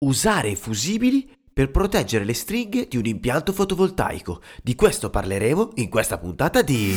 Usare 0.00 0.50
i 0.50 0.54
fusibili 0.54 1.28
per 1.52 1.72
proteggere 1.72 2.24
le 2.24 2.32
stringhe 2.32 2.86
di 2.88 2.96
un 2.96 3.06
impianto 3.06 3.52
fotovoltaico. 3.52 4.40
Di 4.62 4.76
questo 4.76 5.10
parleremo 5.10 5.70
in 5.74 5.88
questa 5.88 6.18
puntata 6.18 6.62
di... 6.62 6.94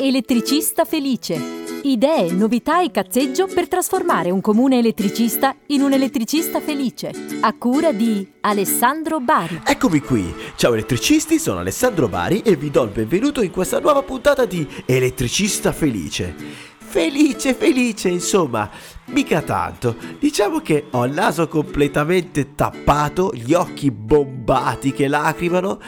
Elettricista 0.00 0.86
felice. 0.86 1.38
Idee, 1.82 2.32
novità 2.32 2.82
e 2.82 2.90
cazzeggio 2.90 3.46
per 3.48 3.68
trasformare 3.68 4.30
un 4.30 4.40
comune 4.40 4.78
elettricista 4.78 5.54
in 5.66 5.82
un 5.82 5.92
elettricista 5.92 6.62
felice. 6.62 7.12
A 7.42 7.52
cura 7.52 7.92
di 7.92 8.26
Alessandro 8.40 9.20
Bari. 9.20 9.60
Eccomi 9.66 10.00
qui. 10.00 10.34
Ciao 10.56 10.72
elettricisti, 10.72 11.38
sono 11.38 11.58
Alessandro 11.58 12.08
Bari 12.08 12.40
e 12.40 12.56
vi 12.56 12.70
do 12.70 12.84
il 12.84 12.92
benvenuto 12.92 13.42
in 13.42 13.50
questa 13.50 13.78
nuova 13.78 14.02
puntata 14.02 14.46
di 14.46 14.66
Elettricista 14.86 15.70
felice. 15.70 16.70
Felice, 16.92 17.54
felice, 17.54 18.10
insomma, 18.10 18.68
mica 19.06 19.40
tanto. 19.40 19.96
Diciamo 20.18 20.58
che 20.58 20.88
ho 20.90 21.06
il 21.06 21.14
naso 21.14 21.48
completamente 21.48 22.54
tappato, 22.54 23.32
gli 23.32 23.54
occhi 23.54 23.90
bombati 23.90 24.92
che 24.92 25.08
lacrimano 25.08 25.80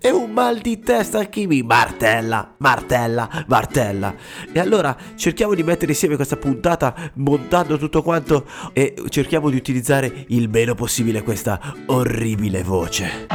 e 0.00 0.10
un 0.10 0.30
mal 0.30 0.60
di 0.60 0.78
testa 0.78 1.28
che 1.28 1.48
mi 1.48 1.62
martella, 1.62 2.54
martella, 2.58 3.44
martella. 3.48 4.14
E 4.52 4.60
allora 4.60 4.96
cerchiamo 5.16 5.54
di 5.54 5.64
mettere 5.64 5.90
insieme 5.90 6.14
questa 6.14 6.36
puntata 6.36 7.10
montando 7.14 7.76
tutto 7.76 8.00
quanto 8.00 8.46
e 8.72 8.94
cerchiamo 9.08 9.50
di 9.50 9.56
utilizzare 9.56 10.26
il 10.28 10.48
meno 10.48 10.76
possibile 10.76 11.24
questa 11.24 11.74
orribile 11.86 12.62
voce. 12.62 13.26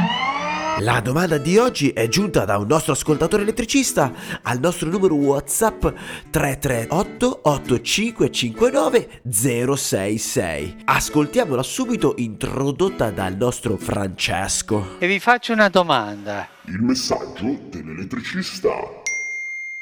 La 0.80 1.00
domanda 1.00 1.38
di 1.38 1.58
oggi 1.58 1.90
è 1.90 2.06
giunta 2.06 2.44
da 2.44 2.56
un 2.56 2.68
nostro 2.68 2.92
ascoltatore 2.92 3.42
elettricista 3.42 4.12
al 4.42 4.60
nostro 4.60 4.88
numero 4.88 5.16
WhatsApp 5.16 5.86
338 6.30 7.40
8559 7.42 9.22
066. 9.28 10.82
Ascoltiamola 10.84 11.64
subito 11.64 12.14
introdotta 12.18 13.10
dal 13.10 13.34
nostro 13.34 13.76
Francesco. 13.76 14.98
E 15.00 15.08
vi 15.08 15.18
faccio 15.18 15.52
una 15.52 15.68
domanda. 15.68 16.46
Il 16.66 16.80
messaggio 16.80 17.58
dell'elettricista. 17.70 18.70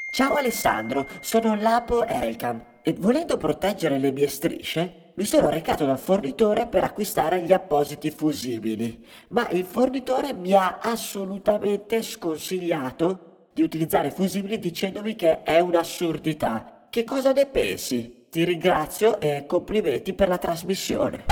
Ciao 0.09 0.33
Alessandro, 0.33 1.07
sono 1.19 1.53
Lapo 1.53 2.07
Elcam 2.07 2.59
e 2.81 2.95
volendo 2.97 3.37
proteggere 3.37 3.99
le 3.99 4.11
mie 4.11 4.27
strisce 4.27 5.06
mi 5.17 5.25
sono 5.25 5.49
recato 5.49 5.83
dal 5.83 5.97
fornitore 5.97 6.67
per 6.67 6.83
acquistare 6.83 7.41
gli 7.41 7.51
appositi 7.51 8.11
fusibili, 8.11 9.03
ma 9.29 9.49
il 9.49 9.65
fornitore 9.65 10.33
mi 10.33 10.53
ha 10.53 10.77
assolutamente 10.79 12.03
sconsigliato 12.03 13.47
di 13.51 13.63
utilizzare 13.63 14.11
fusibili 14.11 14.59
dicendomi 14.59 15.15
che 15.15 15.41
è 15.41 15.59
un'assurdità. 15.59 16.85
Che 16.89 17.03
cosa 17.03 17.31
ne 17.31 17.47
pensi? 17.47 18.25
Ti 18.29 18.43
ringrazio 18.43 19.19
e 19.19 19.45
complimenti 19.47 20.13
per 20.13 20.27
la 20.27 20.37
trasmissione. 20.37 21.25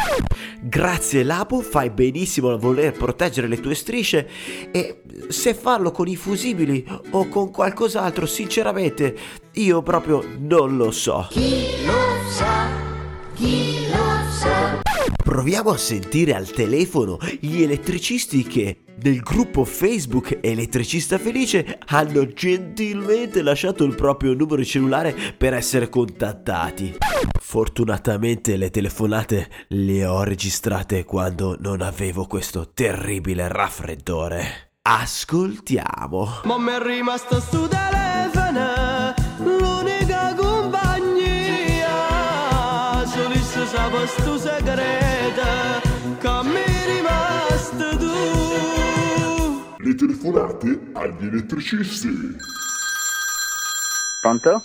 Grazie 0.62 1.24
Lapo, 1.24 1.62
fai 1.62 1.92
benissimo 1.92 2.52
a 2.52 2.58
voler 2.58 2.92
proteggere 2.94 3.48
le 3.48 3.60
tue 3.60 3.76
strisce 3.76 4.28
e 4.72 5.04
se 5.28 5.54
farlo 5.54 5.92
con 5.92 6.08
i 6.08 6.16
fusibili 6.16 6.84
o 7.12 7.28
con 7.28 7.52
qualcos'altro, 7.52 8.26
sinceramente, 8.26 9.16
io 9.54 9.84
proprio 9.84 10.24
non 10.40 10.76
lo 10.76 10.90
so. 10.90 11.28
Chi 11.30 11.86
lo 11.86 12.30
sa? 12.32 12.65
Chi 13.36 13.88
lo 13.90 14.32
sa? 14.32 14.82
Proviamo 15.24 15.72
a 15.72 15.78
sentire 15.78 16.34
al 16.34 16.50
telefono 16.50 17.18
gli 17.42 17.62
elettricisti 17.62 18.44
che 18.44 18.78
nel 19.02 19.20
gruppo 19.20 19.66
Facebook 19.66 20.40
Elettricista 20.42 21.18
Felice 21.18 21.80
hanno 21.88 22.28
gentilmente 22.28 23.42
lasciato 23.42 23.84
il 23.84 23.94
proprio 23.94 24.34
numero 24.34 24.58
di 24.58 24.66
cellulare 24.66 25.14
per 25.38 25.54
essere 25.54 25.90
contattati. 25.90 26.96
Fortunatamente 27.42 28.56
le 28.56 28.70
telefonate 28.70 29.50
le 29.70 30.06
ho 30.06 30.24
registrate 30.24 31.04
quando 31.04 31.58
non 31.60 31.82
avevo 31.82 32.28
questo 32.28 32.72
terribile 32.74 33.50
raffreddore. 33.50 34.70
Ascoltiamo. 34.84 36.42
Ma 36.44 36.58
mi 36.58 36.72
è 36.72 36.80
rimasto 36.80 37.40
sto 37.42 37.68
telefono, 37.68 39.05
Le 49.86 49.94
telefonate 49.94 50.88
agli 50.94 51.28
elettricisti. 51.28 52.10
Pronto? 54.20 54.64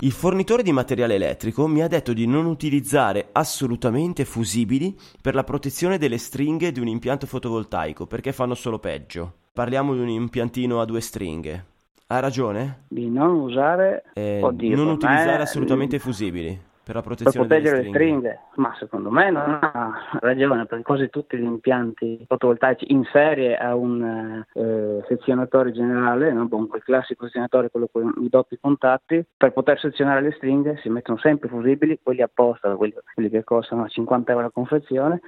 Il 0.00 0.12
fornitore 0.12 0.62
di 0.62 0.72
materiale 0.72 1.14
elettrico 1.14 1.66
mi 1.66 1.80
ha 1.80 1.88
detto 1.88 2.12
di 2.12 2.26
non 2.26 2.44
utilizzare 2.44 3.30
assolutamente 3.32 4.26
fusibili 4.26 4.94
per 5.22 5.34
la 5.34 5.42
protezione 5.42 5.96
delle 5.96 6.18
stringhe 6.18 6.70
di 6.70 6.80
un 6.80 6.88
impianto 6.88 7.26
fotovoltaico 7.26 8.04
perché 8.06 8.32
fanno 8.32 8.52
solo 8.52 8.78
peggio. 8.78 9.36
Parliamo 9.54 9.94
di 9.94 10.00
un 10.00 10.08
impiantino 10.10 10.82
a 10.82 10.84
due 10.84 11.00
stringhe. 11.00 11.64
Ha 12.08 12.18
ragione? 12.18 12.84
Di 12.88 13.08
non 13.08 13.36
usare... 13.36 14.04
Eh, 14.12 14.42
Oddio, 14.42 14.76
non 14.76 14.88
utilizzare 14.88 15.38
me, 15.38 15.42
assolutamente 15.44 15.98
fusibili 15.98 16.74
per 16.86 16.94
la 16.94 17.00
Per 17.02 17.16
protezione 17.16 17.46
proteggere 17.48 17.76
delle 17.78 17.82
le 17.82 17.88
stringhe. 17.88 18.28
stringhe, 18.28 18.40
ma 18.62 18.74
secondo 18.78 19.10
me 19.10 19.30
non 19.32 19.58
ha 19.60 20.18
ragione, 20.20 20.66
perché 20.66 20.84
quasi 20.84 21.10
tutti 21.10 21.36
gli 21.36 21.42
impianti 21.42 22.24
fotovoltaici 22.28 22.92
in 22.92 23.02
serie 23.10 23.56
ha 23.56 23.74
un 23.74 24.44
eh, 24.54 25.04
sezionatore 25.08 25.72
generale, 25.72 26.32
no? 26.32 26.46
comunque 26.48 26.78
il 26.78 26.84
classico 26.84 27.24
sezionatore, 27.24 27.70
quello 27.70 27.88
con 27.90 28.14
i 28.20 28.28
doppi 28.28 28.56
contatti, 28.60 29.26
per 29.36 29.52
poter 29.52 29.80
sezionare 29.80 30.20
le 30.20 30.30
stringhe 30.36 30.76
si 30.76 30.88
mettono 30.88 31.18
sempre 31.18 31.48
fusibili, 31.48 31.98
quelli 32.00 32.22
apposta, 32.22 32.76
quelli, 32.76 32.94
quelli 33.14 33.30
che 33.30 33.42
costano 33.42 33.88
50 33.88 34.30
euro 34.30 34.44
la 34.44 34.50
confezione, 34.50 35.20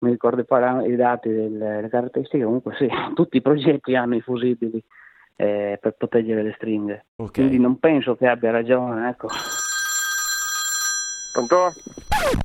mi 0.00 0.10
ricordo 0.10 0.42
i, 0.42 0.44
param- 0.44 0.84
i 0.86 0.94
dati 0.94 1.30
delle 1.30 1.80
le 1.80 1.88
caratteristiche, 1.88 2.44
comunque 2.44 2.74
sì, 2.76 2.86
tutti 3.14 3.38
i 3.38 3.42
progetti 3.42 3.96
hanno 3.96 4.14
i 4.14 4.20
fusibili 4.20 4.84
eh, 5.36 5.78
per 5.80 5.92
proteggere 5.96 6.42
le 6.42 6.52
stringhe, 6.56 7.06
Ok. 7.16 7.30
quindi 7.32 7.58
non 7.58 7.78
penso 7.78 8.14
che 8.14 8.26
abbia 8.26 8.50
ragione, 8.50 9.08
ecco. 9.08 9.28
Pronto? 11.32 11.72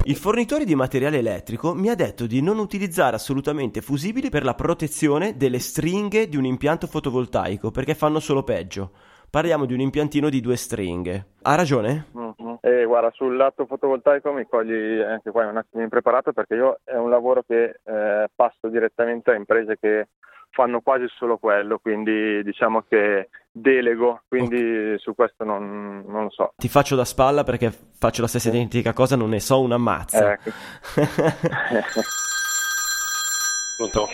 Il 0.05 0.16
fornitore 0.16 0.66
di 0.66 0.75
materiale 0.75 1.17
elettrico 1.17 1.73
mi 1.73 1.89
ha 1.89 1.95
detto 1.95 2.27
di 2.27 2.41
non 2.41 2.59
utilizzare 2.59 3.16
assolutamente 3.16 3.81
fusibili 3.81 4.29
per 4.29 4.44
la 4.44 4.53
protezione 4.53 5.35
delle 5.35 5.59
stringhe 5.59 6.27
di 6.27 6.38
un 6.38 6.45
impianto 6.45 6.88
fotovoltaico 6.88 7.71
perché 7.71 7.95
fanno 7.95 8.19
solo 8.19 8.44
peggio. 8.44 8.91
Parliamo 9.29 9.66
di 9.66 9.73
un 9.73 9.79
impiantino 9.79 10.29
di 10.29 10.41
due 10.41 10.55
stringhe. 10.55 11.25
Ha 11.41 11.55
ragione? 11.55 12.05
Mhm. 12.11 12.59
Eh, 12.61 12.85
guarda, 12.85 13.09
sul 13.13 13.35
lato 13.35 13.66
fotovoltaico 13.66 14.31
mi 14.31 14.47
cogli 14.47 15.01
anche 15.01 15.31
qua 15.31 15.47
un 15.47 15.57
attimo 15.57 15.81
impreparato 15.81 16.31
perché 16.33 16.53
io 16.53 16.79
è 16.83 16.95
un 16.95 17.09
lavoro 17.09 17.44
che 17.45 17.79
eh, 17.83 18.27
passo 18.33 18.67
direttamente 18.69 19.31
a 19.31 19.35
imprese 19.35 19.77
che 19.79 20.07
fanno 20.51 20.81
quasi 20.81 21.05
solo 21.17 21.38
quello, 21.38 21.79
quindi 21.79 22.44
diciamo 22.44 22.83
che 22.88 23.29
delego, 23.55 24.23
quindi 24.27 24.95
su 24.97 25.13
questo 25.15 25.43
non, 25.43 26.03
non 26.07 26.23
lo 26.23 26.29
so. 26.31 26.53
Ti 26.57 26.67
faccio 26.67 26.95
da 26.95 27.05
spalla 27.05 27.43
perché 27.43 27.71
faccio 27.97 28.21
la 28.21 28.27
stessa 28.27 28.49
identica 28.49 28.91
cosa, 28.93 29.15
non 29.15 29.29
ne 29.29 29.39
so 29.39 29.61
una 29.61 29.77
mazza. 29.77 30.35
Ecco. 33.83 34.07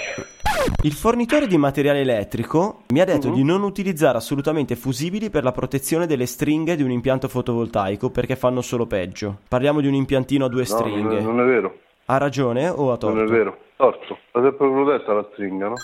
Il 0.83 0.93
fornitore 0.93 1.45
di 1.47 1.57
materiale 1.57 1.99
elettrico 1.99 2.83
mi 2.89 3.01
ha 3.01 3.05
detto 3.05 3.27
Mhm. 3.29 3.33
di 3.35 3.43
non 3.43 3.61
utilizzare 3.63 4.17
assolutamente 4.17 4.75
fusibili 4.75 5.29
per 5.29 5.43
la 5.43 5.51
protezione 5.51 6.07
delle 6.07 6.25
stringhe 6.25 6.75
di 6.75 6.81
un 6.83 6.91
impianto 6.91 7.27
fotovoltaico 7.27 8.09
perché 8.09 8.35
fanno 8.35 8.61
solo 8.61 8.87
peggio. 8.87 9.39
Parliamo 9.47 9.81
di 9.81 9.87
un 9.87 9.93
impiantino 9.93 10.45
a 10.45 10.49
due 10.49 10.61
No, 10.61 10.65
stringhe. 10.65 11.01
non 11.01 11.17
è, 11.17 11.21
non 11.21 11.39
è 11.41 11.43
vero, 11.43 11.77
Ha 12.05 12.17
ragione 12.17 12.67
o 12.69 12.91
ha 12.91 12.97
torto? 12.97 13.15
non 13.15 13.25
è 13.27 13.29
vero. 13.29 13.57
Torto, 13.75 14.13
è 14.31 14.39
sempre 14.41 14.51
protetta 14.69 15.13
la 15.13 15.27
stringa, 15.33 15.67
no? 15.67 15.75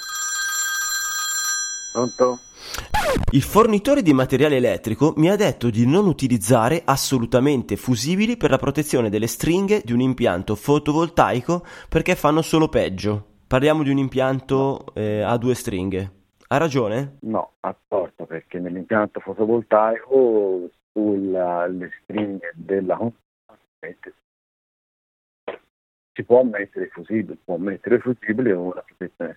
Pronto? 1.93 2.39
Il 3.31 3.41
fornitore 3.41 4.01
di 4.01 4.13
materiale 4.13 4.57
elettrico 4.57 5.13
mi 5.17 5.29
ha 5.29 5.35
detto 5.35 5.69
di 5.69 5.85
non 5.85 6.07
utilizzare 6.07 6.81
assolutamente 6.85 7.75
fusibili 7.75 8.37
per 8.37 8.49
la 8.49 8.57
protezione 8.57 9.09
delle 9.09 9.27
stringhe 9.27 9.81
di 9.83 9.93
un 9.93 9.99
impianto 9.99 10.55
fotovoltaico 10.55 11.65
perché 11.89 12.15
fanno 12.15 12.41
solo 12.41 12.67
peggio. 12.67 13.25
Parliamo 13.47 13.83
di 13.83 13.89
un 13.89 13.97
impianto 13.97 14.85
eh, 14.93 15.21
a 15.21 15.37
due 15.37 15.53
stringhe. 15.53 16.11
Ha 16.47 16.57
ragione? 16.57 17.17
No, 17.21 17.53
ha 17.61 17.75
torto 17.87 18.25
perché 18.25 18.59
nell'impianto 18.59 19.19
fotovoltaico 19.19 20.69
sulle 20.91 21.91
stringhe 22.03 22.51
della 22.55 22.95
console 22.95 23.97
si 26.15 26.23
può 26.23 26.43
mettere 26.43 26.89
fusibile, 26.93 27.37
può 27.43 27.57
mettere 27.57 27.99
fusibile 27.99 28.53
o 28.53 28.61
una 28.71 28.83
protezione 28.85 29.35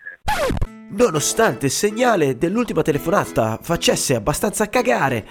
Nonostante 0.91 1.67
il 1.67 1.73
segnale 1.73 2.39
dell'ultima 2.39 2.83
telefonata 2.83 3.59
facesse 3.61 4.15
abbastanza 4.15 4.69
cagare, 4.69 5.27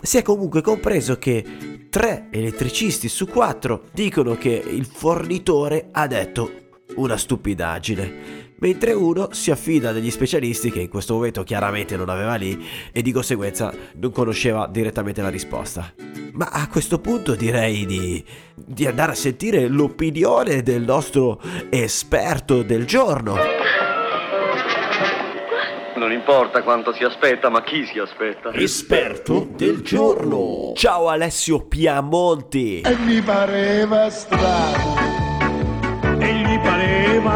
si 0.00 0.16
è 0.16 0.22
comunque 0.22 0.62
compreso 0.62 1.18
che 1.18 1.86
tre 1.90 2.28
elettricisti 2.30 3.08
su 3.08 3.28
quattro 3.28 3.84
dicono 3.92 4.34
che 4.34 4.50
il 4.50 4.86
fornitore 4.86 5.88
ha 5.92 6.06
detto 6.06 6.50
una 6.96 7.16
stupidaggine, 7.16 8.47
mentre 8.58 8.92
uno 8.92 9.28
si 9.32 9.50
affida 9.50 9.90
a 9.90 9.92
degli 9.92 10.10
specialisti 10.10 10.70
che 10.70 10.80
in 10.80 10.88
questo 10.88 11.14
momento 11.14 11.42
chiaramente 11.42 11.96
non 11.96 12.08
aveva 12.08 12.34
lì 12.34 12.66
e 12.92 13.02
di 13.02 13.12
conseguenza 13.12 13.72
non 13.94 14.10
conosceva 14.10 14.66
direttamente 14.66 15.22
la 15.22 15.28
risposta. 15.28 15.92
Ma 16.32 16.48
a 16.52 16.68
questo 16.68 17.00
punto 17.00 17.34
direi 17.34 17.84
di, 17.84 18.24
di 18.54 18.86
andare 18.86 19.12
a 19.12 19.16
sentire 19.16 19.66
l'opinione 19.66 20.62
del 20.62 20.82
nostro 20.82 21.40
esperto 21.70 22.62
del 22.62 22.86
giorno. 22.86 23.36
Non 25.96 26.12
importa 26.12 26.62
quanto 26.62 26.92
si 26.92 27.02
aspetta, 27.02 27.50
ma 27.50 27.62
chi 27.64 27.84
si 27.84 27.98
aspetta. 27.98 28.52
Esperto 28.52 29.48
del 29.50 29.82
giorno. 29.82 30.72
Ciao 30.76 31.08
Alessio 31.08 31.66
Piamonti. 31.66 32.82
E 32.82 32.96
mi 32.96 33.20
pareva 33.20 34.08
strano. 34.08 34.97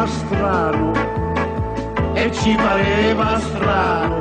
E 0.03 0.05
pareva 0.05 0.07
strano. 0.07 0.93
E 2.15 2.33
ci 2.33 2.55
pareva 2.57 3.39
strano. 3.39 4.21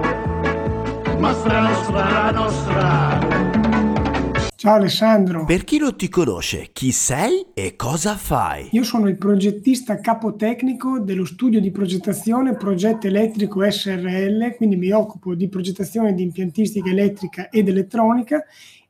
Ma 1.18 1.34
strano, 1.34 1.74
strano, 1.84 2.50
strano. 2.50 4.40
Ciao 4.56 4.76
Alessandro. 4.76 5.46
Per 5.46 5.64
chi 5.64 5.80
non 5.80 5.96
ti 5.96 6.08
conosce, 6.08 6.70
chi 6.72 6.92
sei 6.92 7.48
e 7.56 7.76
cosa 7.76 8.16
fai? 8.16 8.68
Io 8.74 8.84
sono 8.84 9.08
il 9.08 9.18
progettista 9.18 10.00
capotecnico 10.00 11.00
dello 11.00 11.26
studio 11.26 11.60
di 11.60 11.72
progettazione 11.72 12.54
Progetto 12.54 13.08
Elettrico 13.08 13.68
SRL, 13.68 14.56
quindi 14.58 14.76
mi 14.76 14.92
occupo 14.92 15.34
di 15.34 15.50
progettazione 15.50 16.14
di 16.14 16.22
impiantistica 16.22 16.92
elettrica 16.92 17.50
ed 17.50 17.68
elettronica 17.68 18.46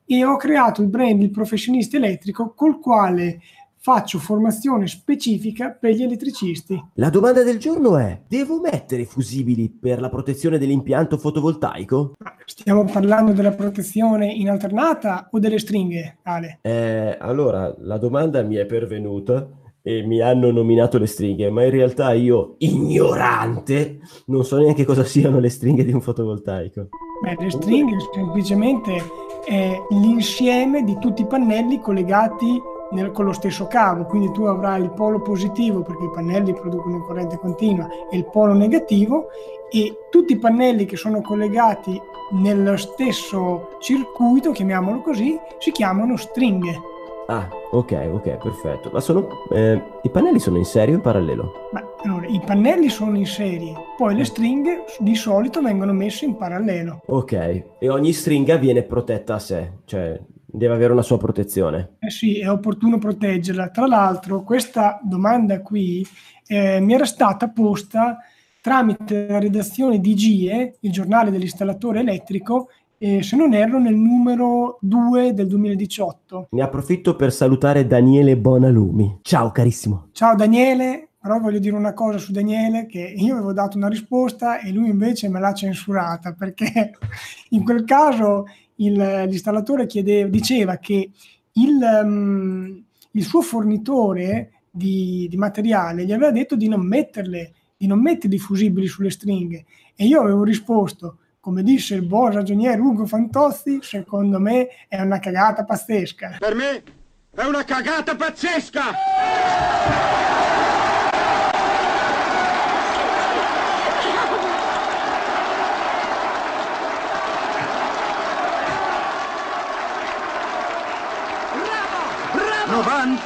e 0.05 0.25
ho 0.25 0.35
creato 0.35 0.81
il 0.81 0.89
brand 0.89 1.21
Il 1.21 1.31
Professionista 1.31 1.95
Elettrico 1.95 2.53
col 2.53 2.79
quale 2.79 3.39
faccio 3.83 4.19
formazione 4.19 4.85
specifica 4.85 5.71
per 5.71 5.95
gli 5.95 6.03
elettricisti. 6.03 6.79
La 6.93 7.09
domanda 7.09 7.41
del 7.41 7.57
giorno 7.57 7.97
è: 7.97 8.21
devo 8.27 8.59
mettere 8.59 9.05
fusibili 9.05 9.69
per 9.69 9.99
la 9.99 10.09
protezione 10.09 10.59
dell'impianto 10.59 11.17
fotovoltaico? 11.17 12.13
Stiamo 12.45 12.85
parlando 12.85 13.31
della 13.31 13.51
protezione 13.51 14.31
in 14.31 14.49
alternata 14.49 15.29
o 15.31 15.39
delle 15.39 15.57
stringhe, 15.57 16.17
Ale? 16.23 16.59
Eh, 16.61 17.17
allora, 17.19 17.75
la 17.79 17.97
domanda 17.97 18.43
mi 18.43 18.55
è 18.55 18.65
pervenuta 18.67 19.49
e 19.81 20.03
mi 20.03 20.21
hanno 20.21 20.51
nominato 20.51 20.99
le 20.99 21.07
stringhe, 21.07 21.49
ma 21.49 21.63
in 21.63 21.71
realtà 21.71 22.13
io, 22.13 22.53
ignorante, 22.59 23.99
non 24.27 24.45
so 24.45 24.59
neanche 24.59 24.85
cosa 24.85 25.03
siano 25.03 25.39
le 25.39 25.49
stringhe 25.49 25.83
di 25.83 25.91
un 25.91 26.01
fotovoltaico. 26.01 26.89
Beh, 27.23 27.35
le 27.39 27.49
stringhe 27.49 27.97
semplicemente 28.13 29.01
è 29.43 29.75
l'insieme 29.89 30.83
di 30.83 30.95
tutti 30.99 31.23
i 31.23 31.27
pannelli 31.27 31.79
collegati 31.79 32.61
nel, 32.91 33.11
con 33.11 33.25
lo 33.25 33.33
stesso 33.33 33.67
cavo, 33.67 34.05
quindi 34.05 34.31
tu 34.31 34.43
avrai 34.43 34.81
il 34.81 34.91
polo 34.91 35.21
positivo 35.21 35.81
perché 35.81 36.05
i 36.05 36.11
pannelli 36.13 36.53
producono 36.53 37.03
corrente 37.03 37.37
continua 37.37 37.87
e 38.09 38.17
il 38.17 38.25
polo 38.25 38.53
negativo 38.53 39.27
e 39.71 40.07
tutti 40.09 40.33
i 40.33 40.37
pannelli 40.37 40.85
che 40.85 40.97
sono 40.97 41.21
collegati 41.21 41.99
nello 42.31 42.77
stesso 42.77 43.77
circuito, 43.79 44.51
chiamiamolo 44.51 45.01
così, 45.01 45.37
si 45.59 45.71
chiamano 45.71 46.17
stringhe. 46.17 46.89
Ah, 47.27 47.47
ok, 47.71 48.09
ok, 48.11 48.37
perfetto. 48.37 48.89
Ma 48.91 48.99
sono, 48.99 49.27
eh, 49.53 49.81
i 50.01 50.09
pannelli 50.09 50.39
sono 50.39 50.57
in 50.57 50.65
serie 50.65 50.93
o 50.93 50.97
in 50.97 51.01
parallelo? 51.01 51.69
Beh, 51.71 51.83
allora, 52.03 52.27
i 52.27 52.41
pannelli 52.45 52.89
sono 52.89 53.15
in 53.15 53.25
serie, 53.25 53.73
poi 53.95 54.15
le 54.15 54.25
stringhe 54.25 54.83
di 54.99 55.15
solito 55.15 55.61
vengono 55.61 55.93
messe 55.93 56.25
in 56.25 56.35
parallelo. 56.35 57.01
Ok, 57.05 57.33
e 57.79 57.89
ogni 57.89 58.11
stringa 58.11 58.57
viene 58.57 58.83
protetta 58.83 59.35
a 59.35 59.39
sé, 59.39 59.71
cioè 59.85 60.19
deve 60.51 60.73
avere 60.73 60.93
una 60.93 61.01
sua 61.01 61.17
protezione. 61.17 61.95
Eh 61.99 62.09
sì, 62.09 62.39
è 62.39 62.49
opportuno 62.49 62.97
proteggerla. 62.97 63.69
Tra 63.69 63.87
l'altro, 63.87 64.43
questa 64.43 64.99
domanda 65.03 65.61
qui 65.61 66.05
eh, 66.47 66.79
mi 66.79 66.93
era 66.93 67.05
stata 67.05 67.49
posta 67.49 68.17
tramite 68.61 69.27
la 69.27 69.39
redazione 69.39 69.99
di 69.99 70.13
GIE, 70.13 70.75
il 70.81 70.91
giornale 70.91 71.31
dell'installatore 71.31 72.01
elettrico, 72.01 72.69
eh, 72.97 73.23
se 73.23 73.35
non 73.35 73.53
erro 73.53 73.79
nel 73.79 73.95
numero 73.95 74.77
2 74.81 75.33
del 75.33 75.47
2018. 75.47 76.49
Ne 76.51 76.61
approfitto 76.61 77.15
per 77.15 77.33
salutare 77.33 77.87
Daniele 77.87 78.37
Bonalumi. 78.37 79.19
Ciao 79.23 79.51
carissimo. 79.51 80.09
Ciao 80.11 80.35
Daniele, 80.35 81.09
però 81.19 81.39
voglio 81.39 81.57
dire 81.57 81.75
una 81.75 81.93
cosa 81.93 82.19
su 82.19 82.31
Daniele, 82.31 82.85
che 82.85 82.99
io 82.99 83.33
avevo 83.33 83.53
dato 83.53 83.77
una 83.77 83.87
risposta 83.87 84.59
e 84.59 84.71
lui 84.71 84.89
invece 84.89 85.29
me 85.29 85.39
l'ha 85.39 85.53
censurata, 85.53 86.33
perché 86.33 86.91
in 87.49 87.63
quel 87.63 87.83
caso 87.85 88.45
il, 88.85 88.93
l'installatore 88.93 89.85
chiedeva, 89.85 90.29
diceva 90.29 90.77
che 90.77 91.11
il, 91.53 92.01
um, 92.03 92.83
il 93.11 93.23
suo 93.23 93.41
fornitore 93.41 94.51
di, 94.69 95.27
di, 95.29 95.37
materiale 95.37 96.05
gli 96.05 96.13
aveva 96.13 96.31
detto 96.31 96.55
di 96.55 96.67
non 96.67 96.85
metterle, 96.85 97.53
di 97.75 97.87
non 97.87 98.01
mettere 98.01 98.35
i 98.35 98.39
fusibili 98.39 98.87
sulle 98.87 99.09
stringhe. 99.09 99.65
E 99.95 100.05
io 100.05 100.21
avevo 100.21 100.43
risposto, 100.43 101.17
come 101.39 101.63
disse 101.63 101.95
il 101.95 102.05
buon 102.05 102.31
ragioniere 102.31 102.79
Ugo 102.79 103.05
Fantozzi, 103.05 103.79
secondo 103.81 104.39
me 104.39 104.67
è 104.87 105.01
una 105.01 105.19
cagata 105.19 105.63
pazzesca. 105.63 106.37
Per 106.39 106.55
me 106.55 106.83
è 107.31 107.43
una 107.43 107.63
cagata 107.63 108.15
pazzesca! 108.15 110.29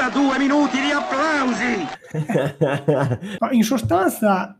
Bravo! 0.06 0.34
92 0.36 0.38
minuti 0.38 0.78
di 0.80 0.92
applausi! 0.92 1.88
In 3.56 3.64
sostanza, 3.64 4.58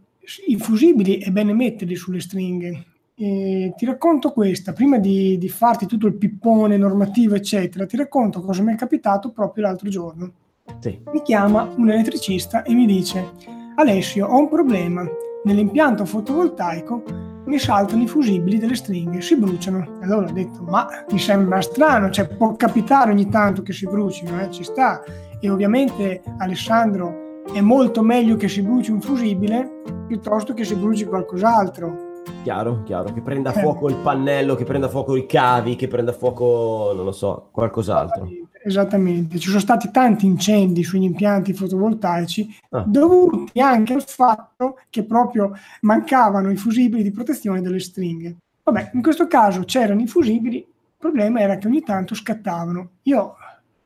i 0.48 0.58
fusibili 0.58 1.20
è 1.20 1.30
bene 1.30 1.54
metterli 1.54 1.96
sulle 1.96 2.20
stringhe. 2.20 2.86
E 3.16 3.74
ti 3.78 3.86
racconto 3.86 4.32
questa, 4.32 4.74
prima 4.74 4.98
di, 4.98 5.38
di, 5.38 5.48
farti 5.48 5.86
tutto 5.86 6.08
il 6.08 6.16
pippone 6.16 6.78
normativo, 6.78 7.36
eccetera, 7.36 7.86
ti 7.86 7.96
racconto 7.96 8.42
cosa 8.42 8.62
mi 8.62 8.74
è 8.74 8.76
capitato 8.76 9.32
proprio 9.32 9.66
l'altro 9.66 9.88
giorno. 9.90 10.32
Sì. 10.80 11.00
Mi 11.12 11.22
chiama 11.22 11.72
un 11.76 11.90
elettricista 11.90 12.64
e 12.64 12.74
mi 12.74 12.86
dice: 12.86 13.32
Alessio, 13.76 14.28
ho 14.28 14.40
un 14.40 14.50
problema. 14.50 15.08
Nell'impianto 15.44 16.06
fotovoltaico 16.06 17.04
mi 17.46 17.60
saltano 17.60 18.02
i 18.02 18.08
fusibili 18.08 18.58
delle 18.58 18.76
stringhe, 18.76 19.22
si 19.22 19.38
bruciano. 19.38 20.00
E 20.02 20.06
allora 20.06 20.28
ho 20.28 20.34
detto: 20.34 20.64
Ma 20.64 20.88
mi 21.12 21.20
sembra 21.20 21.62
strano, 21.62 22.10
cioè 22.10 22.28
può 22.28 22.56
capitare 22.56 23.12
ogni 23.12 23.30
tanto 23.30 23.62
che 23.62 23.72
si 23.72 23.86
brucino, 23.86 24.42
eh? 24.42 24.50
ci 24.52 24.64
sta. 24.64 25.04
E 25.40 25.50
ovviamente 25.50 26.22
Alessandro 26.38 27.44
è 27.54 27.62
molto 27.62 28.02
meglio 28.02 28.36
che 28.36 28.48
si 28.48 28.62
bruci 28.62 28.92
un 28.92 29.02
fusibile 29.02 29.82
piuttosto 30.08 30.54
che 30.54 30.64
si 30.64 30.76
bruci 30.76 31.06
qualcos'altro 31.06 32.14
Chiaro, 32.44 32.84
chiaro, 32.84 33.14
che 33.14 33.22
prenda 33.22 33.52
fuoco 33.52 33.90
il 33.90 33.96
pannello, 33.98 34.56
che 34.56 34.66
prenda 34.66 34.88
fuoco 34.88 35.16
i 35.16 35.26
cavi, 35.26 35.76
che 35.76 35.88
prenda 35.88 36.12
fuoco, 36.12 36.92
non 36.96 37.06
lo 37.06 37.12
so, 37.12 37.50
qualcos'altro. 37.52 38.28
Esattamente, 38.64 39.38
ci 39.38 39.48
sono 39.48 39.60
stati 39.60 39.92
tanti 39.92 40.26
incendi 40.26 40.84
sugli 40.84 41.04
impianti 41.04 41.54
fotovoltaici 41.54 42.56
ah. 42.70 42.84
dovuti 42.86 43.60
anche 43.60 43.94
al 43.94 44.04
fatto 44.04 44.80
che 44.90 45.04
proprio 45.04 45.54
mancavano 45.82 46.52
i 46.52 46.56
fusibili 46.56 47.04
di 47.04 47.12
protezione 47.12 47.62
delle 47.62 47.80
stringhe. 47.80 48.36
Vabbè, 48.64 48.92
in 48.94 49.02
questo 49.04 49.28
caso 49.28 49.64
c'erano 49.64 50.02
i 50.02 50.08
fusibili, 50.08 50.58
il 50.58 50.66
problema 50.98 51.40
era 51.40 51.58
che 51.58 51.68
ogni 51.68 51.82
tanto 51.82 52.16
scattavano. 52.16 52.90
Io 53.04 53.36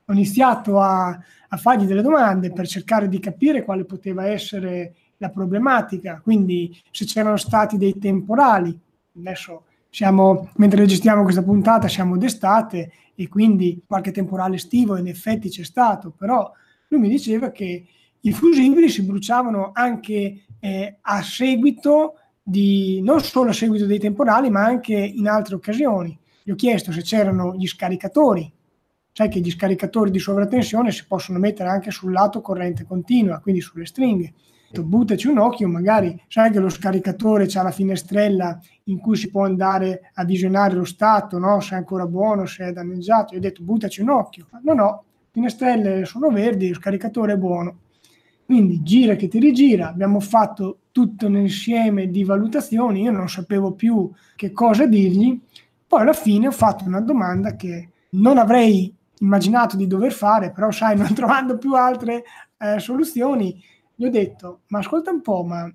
ho 0.05 0.13
iniziato 0.13 0.79
a, 0.79 1.17
a 1.49 1.57
fargli 1.57 1.85
delle 1.85 2.01
domande 2.01 2.51
per 2.51 2.67
cercare 2.67 3.07
di 3.07 3.19
capire 3.19 3.63
quale 3.63 3.85
poteva 3.85 4.27
essere 4.27 4.93
la 5.17 5.29
problematica, 5.29 6.21
quindi 6.23 6.79
se 6.91 7.05
c'erano 7.05 7.37
stati 7.37 7.77
dei 7.77 7.97
temporali, 7.97 8.77
adesso 9.17 9.63
siamo, 9.89 10.49
mentre 10.55 10.81
registriamo 10.81 11.23
questa 11.23 11.43
puntata 11.43 11.87
siamo 11.87 12.17
d'estate 12.17 12.91
e 13.15 13.27
quindi 13.27 13.81
qualche 13.85 14.11
temporale 14.11 14.55
estivo 14.55 14.97
in 14.97 15.07
effetti 15.07 15.49
c'è 15.49 15.63
stato, 15.63 16.13
però 16.15 16.49
lui 16.87 16.99
mi 17.01 17.09
diceva 17.09 17.51
che 17.51 17.85
i 18.21 18.31
fusibili 18.31 18.89
si 18.89 19.03
bruciavano 19.03 19.71
anche 19.73 20.43
eh, 20.59 20.97
a 21.01 21.21
seguito 21.21 22.15
di, 22.41 23.01
non 23.01 23.21
solo 23.21 23.49
a 23.49 23.53
seguito 23.53 23.85
dei 23.85 23.99
temporali, 23.99 24.49
ma 24.49 24.63
anche 24.63 24.93
in 24.93 25.27
altre 25.27 25.55
occasioni. 25.55 26.17
Gli 26.43 26.51
ho 26.51 26.55
chiesto 26.55 26.91
se 26.91 27.01
c'erano 27.01 27.55
gli 27.55 27.67
scaricatori, 27.67 28.51
sai 29.19 29.27
che 29.27 29.41
gli 29.41 29.51
scaricatori 29.51 30.11
di 30.11 30.19
sovratensione 30.19 30.91
si 30.91 31.05
possono 31.05 31.39
mettere 31.39 31.67
anche 31.67 31.91
sul 31.91 32.13
lato 32.13 32.39
corrente 32.39 32.85
continua, 32.85 33.39
quindi 33.39 33.59
sulle 33.59 33.85
stringhe 33.85 34.33
buttaci 34.71 35.27
un 35.27 35.39
occhio, 35.39 35.67
magari 35.67 36.17
sai 36.29 36.51
che 36.51 36.59
lo 36.59 36.69
scaricatore 36.69 37.45
c'ha 37.45 37.63
la 37.63 37.71
finestrella 37.71 38.57
in 38.85 38.97
cui 38.99 39.17
si 39.17 39.29
può 39.29 39.43
andare 39.43 40.11
a 40.13 40.23
visionare 40.23 40.73
lo 40.75 40.85
stato, 40.85 41.37
no? 41.37 41.59
se 41.59 41.73
è 41.73 41.77
ancora 41.77 42.05
buono, 42.05 42.45
se 42.45 42.67
è 42.67 42.71
danneggiato. 42.71 43.33
Io 43.33 43.39
ho 43.39 43.41
detto 43.41 43.61
buttaci 43.61 43.99
un 43.99 44.09
occhio. 44.09 44.47
No, 44.63 44.73
no, 44.73 45.03
finestrelle 45.31 46.05
sono 46.05 46.29
verdi, 46.29 46.69
lo 46.69 46.75
scaricatore 46.75 47.33
è 47.33 47.37
buono. 47.37 47.79
Quindi 48.45 48.81
gira 48.83 49.15
che 49.15 49.27
ti 49.27 49.39
rigira, 49.39 49.89
abbiamo 49.89 50.21
fatto 50.21 50.77
tutto 50.93 51.25
un 51.25 51.35
insieme 51.35 52.09
di 52.09 52.23
valutazioni, 52.23 53.01
io 53.01 53.11
non 53.11 53.27
sapevo 53.27 53.73
più 53.73 54.09
che 54.37 54.53
cosa 54.53 54.85
dirgli, 54.85 55.37
poi 55.85 56.01
alla 56.01 56.13
fine 56.13 56.47
ho 56.47 56.51
fatto 56.51 56.85
una 56.85 57.01
domanda 57.01 57.57
che 57.57 57.89
non 58.11 58.37
avrei 58.37 58.95
immaginato 59.19 59.77
di 59.77 59.87
dover 59.87 60.11
fare, 60.11 60.51
però 60.51 60.71
sai, 60.71 60.97
non 60.97 61.13
trovando 61.15 61.57
più 61.57 61.73
altre 61.73 62.23
eh, 62.57 62.79
soluzioni, 62.79 63.61
gli 63.95 64.05
ho 64.05 64.09
detto, 64.09 64.61
ma 64.67 64.79
ascolta 64.79 65.11
un 65.11 65.21
po', 65.21 65.43
ma 65.43 65.71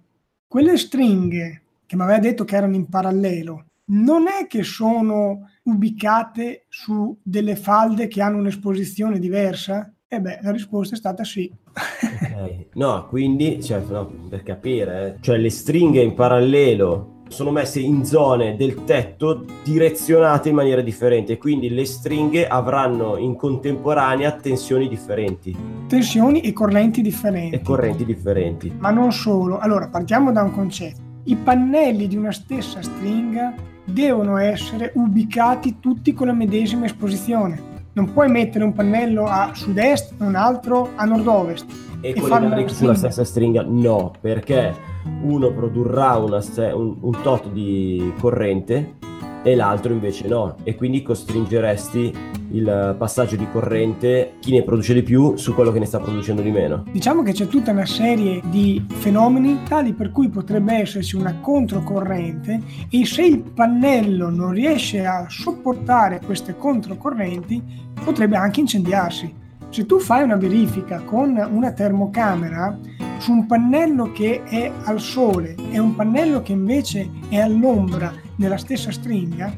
quelle 0.46 0.76
stringhe 0.76 1.62
che 1.86 1.96
mi 1.96 2.02
aveva 2.02 2.18
detto 2.18 2.44
che 2.44 2.56
erano 2.56 2.74
in 2.74 2.88
parallelo, 2.88 3.66
non 3.86 4.26
è 4.28 4.46
che 4.46 4.62
sono 4.62 5.50
ubicate 5.64 6.64
su 6.68 7.18
delle 7.22 7.56
falde 7.56 8.06
che 8.06 8.22
hanno 8.22 8.38
un'esposizione 8.38 9.18
diversa? 9.18 9.92
E 10.06 10.20
beh, 10.20 10.38
la 10.42 10.52
risposta 10.52 10.94
è 10.94 10.98
stata 10.98 11.24
sì. 11.24 11.52
Ok. 11.74 12.66
No, 12.74 13.06
quindi, 13.08 13.62
cioè, 13.62 13.82
no, 13.88 14.06
per 14.28 14.42
capire, 14.42 15.06
eh, 15.06 15.16
cioè 15.20 15.36
le 15.36 15.50
stringhe 15.50 16.00
in 16.00 16.14
parallelo 16.14 17.13
sono 17.34 17.50
messe 17.50 17.80
in 17.80 18.04
zone 18.04 18.54
del 18.56 18.84
tetto 18.84 19.44
direzionate 19.64 20.50
in 20.50 20.54
maniera 20.54 20.80
differente, 20.80 21.36
quindi 21.36 21.68
le 21.68 21.84
stringhe 21.84 22.46
avranno 22.46 23.16
in 23.16 23.34
contemporanea 23.34 24.30
tensioni 24.32 24.88
differenti 24.88 25.54
Tensioni 25.88 26.40
e 26.40 26.52
correnti 26.52 27.02
differenti. 27.02 27.56
e 27.56 27.60
correnti 27.60 28.04
differenti. 28.04 28.72
Ma 28.78 28.90
non 28.90 29.12
solo. 29.12 29.58
Allora, 29.58 29.88
partiamo 29.88 30.30
da 30.30 30.42
un 30.42 30.52
concetto. 30.52 31.00
I 31.24 31.34
pannelli 31.34 32.06
di 32.06 32.16
una 32.16 32.30
stessa 32.32 32.80
stringa 32.80 33.52
devono 33.84 34.36
essere 34.38 34.92
ubicati 34.94 35.80
tutti 35.80 36.12
con 36.14 36.28
la 36.28 36.32
medesima 36.32 36.84
esposizione. 36.86 37.72
Non 37.94 38.12
puoi 38.12 38.28
mettere 38.30 38.64
un 38.64 38.72
pannello 38.72 39.24
a 39.26 39.50
sud-est 39.52 40.14
e 40.20 40.24
un 40.24 40.36
altro 40.36 40.90
a 40.94 41.04
nord-ovest. 41.04 41.66
E, 42.00 42.12
farlo 42.14 42.48
collegare 42.48 42.68
sulla 42.68 42.94
stessa 42.94 43.24
stringa? 43.24 43.64
No, 43.66 44.12
perché 44.20 44.92
uno 45.22 45.52
produrrà 45.52 46.16
una 46.16 46.42
un, 46.74 46.96
un 47.00 47.22
tot 47.22 47.50
di 47.50 48.12
corrente 48.18 48.96
e 49.42 49.54
l'altro 49.54 49.92
invece 49.92 50.26
no, 50.26 50.56
e 50.62 50.74
quindi 50.74 51.02
costringeresti 51.02 52.12
il 52.52 52.94
passaggio 52.96 53.36
di 53.36 53.46
corrente, 53.52 54.34
chi 54.40 54.52
ne 54.52 54.62
produce 54.62 54.94
di 54.94 55.02
più, 55.02 55.36
su 55.36 55.54
quello 55.54 55.70
che 55.70 55.80
ne 55.80 55.84
sta 55.84 55.98
producendo 55.98 56.40
di 56.40 56.50
meno. 56.50 56.84
Diciamo 56.90 57.22
che 57.22 57.32
c'è 57.32 57.46
tutta 57.46 57.72
una 57.72 57.84
serie 57.84 58.40
di 58.46 58.82
fenomeni 58.88 59.60
tali 59.68 59.92
per 59.92 60.10
cui 60.10 60.30
potrebbe 60.30 60.74
esserci 60.74 61.16
una 61.16 61.40
controcorrente 61.40 62.62
e 62.88 63.04
se 63.04 63.22
il 63.22 63.40
pannello 63.40 64.30
non 64.30 64.52
riesce 64.52 65.04
a 65.04 65.26
sopportare 65.28 66.20
queste 66.24 66.56
controcorrenti 66.56 67.62
potrebbe 68.02 68.36
anche 68.36 68.60
incendiarsi. 68.60 69.42
Se 69.74 69.86
tu 69.86 69.98
fai 69.98 70.22
una 70.22 70.36
verifica 70.36 71.00
con 71.00 71.36
una 71.50 71.72
termocamera 71.72 72.78
su 73.18 73.32
un 73.32 73.44
pannello 73.44 74.12
che 74.12 74.44
è 74.44 74.70
al 74.84 75.00
sole 75.00 75.56
e 75.72 75.80
un 75.80 75.96
pannello 75.96 76.42
che 76.42 76.52
invece 76.52 77.10
è 77.28 77.40
all'ombra 77.40 78.12
nella 78.36 78.56
stessa 78.56 78.92
stringa, 78.92 79.52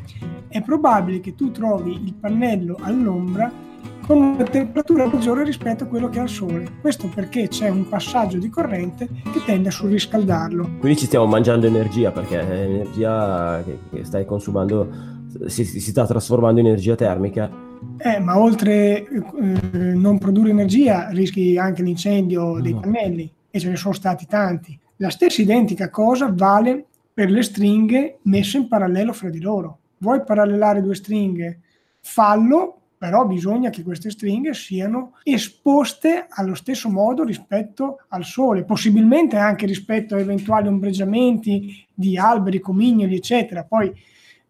è 0.49 0.63
probabile 0.63 1.21
che 1.21 1.35
tu 1.35 1.51
trovi 1.51 2.03
il 2.03 2.15
pannello 2.15 2.79
all'ombra 2.81 3.53
con 4.07 4.17
una 4.17 4.45
temperatura 4.45 5.07
maggiore 5.07 5.45
rispetto 5.45 5.85
a 5.85 5.87
quello 5.87 6.09
che 6.09 6.17
è 6.17 6.23
al 6.23 6.31
sole. 6.31 6.67
Questo 6.81 7.11
perché 7.15 7.49
c'è 7.49 7.69
un 7.69 7.87
passaggio 7.87 8.39
di 8.39 8.49
corrente 8.49 9.07
che 9.07 9.45
tende 9.45 9.69
a 9.69 9.73
surriscaldarlo. 9.73 10.77
Quindi 10.79 10.97
ci 10.97 11.05
stiamo 11.05 11.27
mangiando 11.27 11.67
energia 11.67 12.11
perché 12.11 12.41
è 12.41 13.63
che 13.91 14.05
stai 14.05 14.25
consumando 14.25 15.17
si, 15.47 15.65
si 15.65 15.81
sta 15.81 16.07
trasformando 16.07 16.61
in 16.61 16.67
energia 16.67 16.95
termica. 16.95 17.65
Eh, 17.99 18.21
ma 18.21 18.39
oltre 18.39 19.05
eh, 19.05 19.05
non 19.09 20.19
produrre 20.19 20.51
energia 20.51 21.09
rischi 21.11 21.57
anche 21.57 21.83
l'incendio 21.83 22.61
dei 22.61 22.75
pannelli 22.75 23.33
e 23.51 23.59
ce 23.59 23.69
ne 23.69 23.77
sono 23.77 23.95
stati 23.95 24.27
tanti. 24.27 24.79
La 24.97 25.11
stessa 25.11 25.43
identica 25.43 25.91
cosa 25.91 26.33
vale 26.33 26.85
per 27.13 27.31
le 27.31 27.43
stringhe 27.43 28.19
messe 28.23 28.59
in 28.59 28.69
parallelo 28.69 29.13
fra 29.13 29.31
di 29.31 29.41
loro. 29.41 29.79
Vuoi 29.99 30.23
parallelare 30.23 30.83
due 30.83 30.95
stringhe? 30.95 31.61
Fallo, 32.01 32.81
però 32.99 33.27
bisogna 33.27 33.71
che 33.71 33.83
queste 33.83 34.11
stringhe 34.11 34.55
siano 34.55 35.13
esposte 35.23 36.27
allo 36.29 36.55
stesso 36.55 36.91
modo 36.91 37.25
rispetto 37.25 38.01
al 38.09 38.25
sole, 38.25 38.65
possibilmente 38.65 39.37
anche 39.37 39.67
rispetto 39.67 40.15
a 40.15 40.21
eventuali 40.21 40.69
ombreggiamenti 40.69 41.87
di 41.93 42.17
alberi, 42.19 42.61
comignoli, 42.61 43.17
eccetera. 43.17 43.65
Poi 43.65 43.93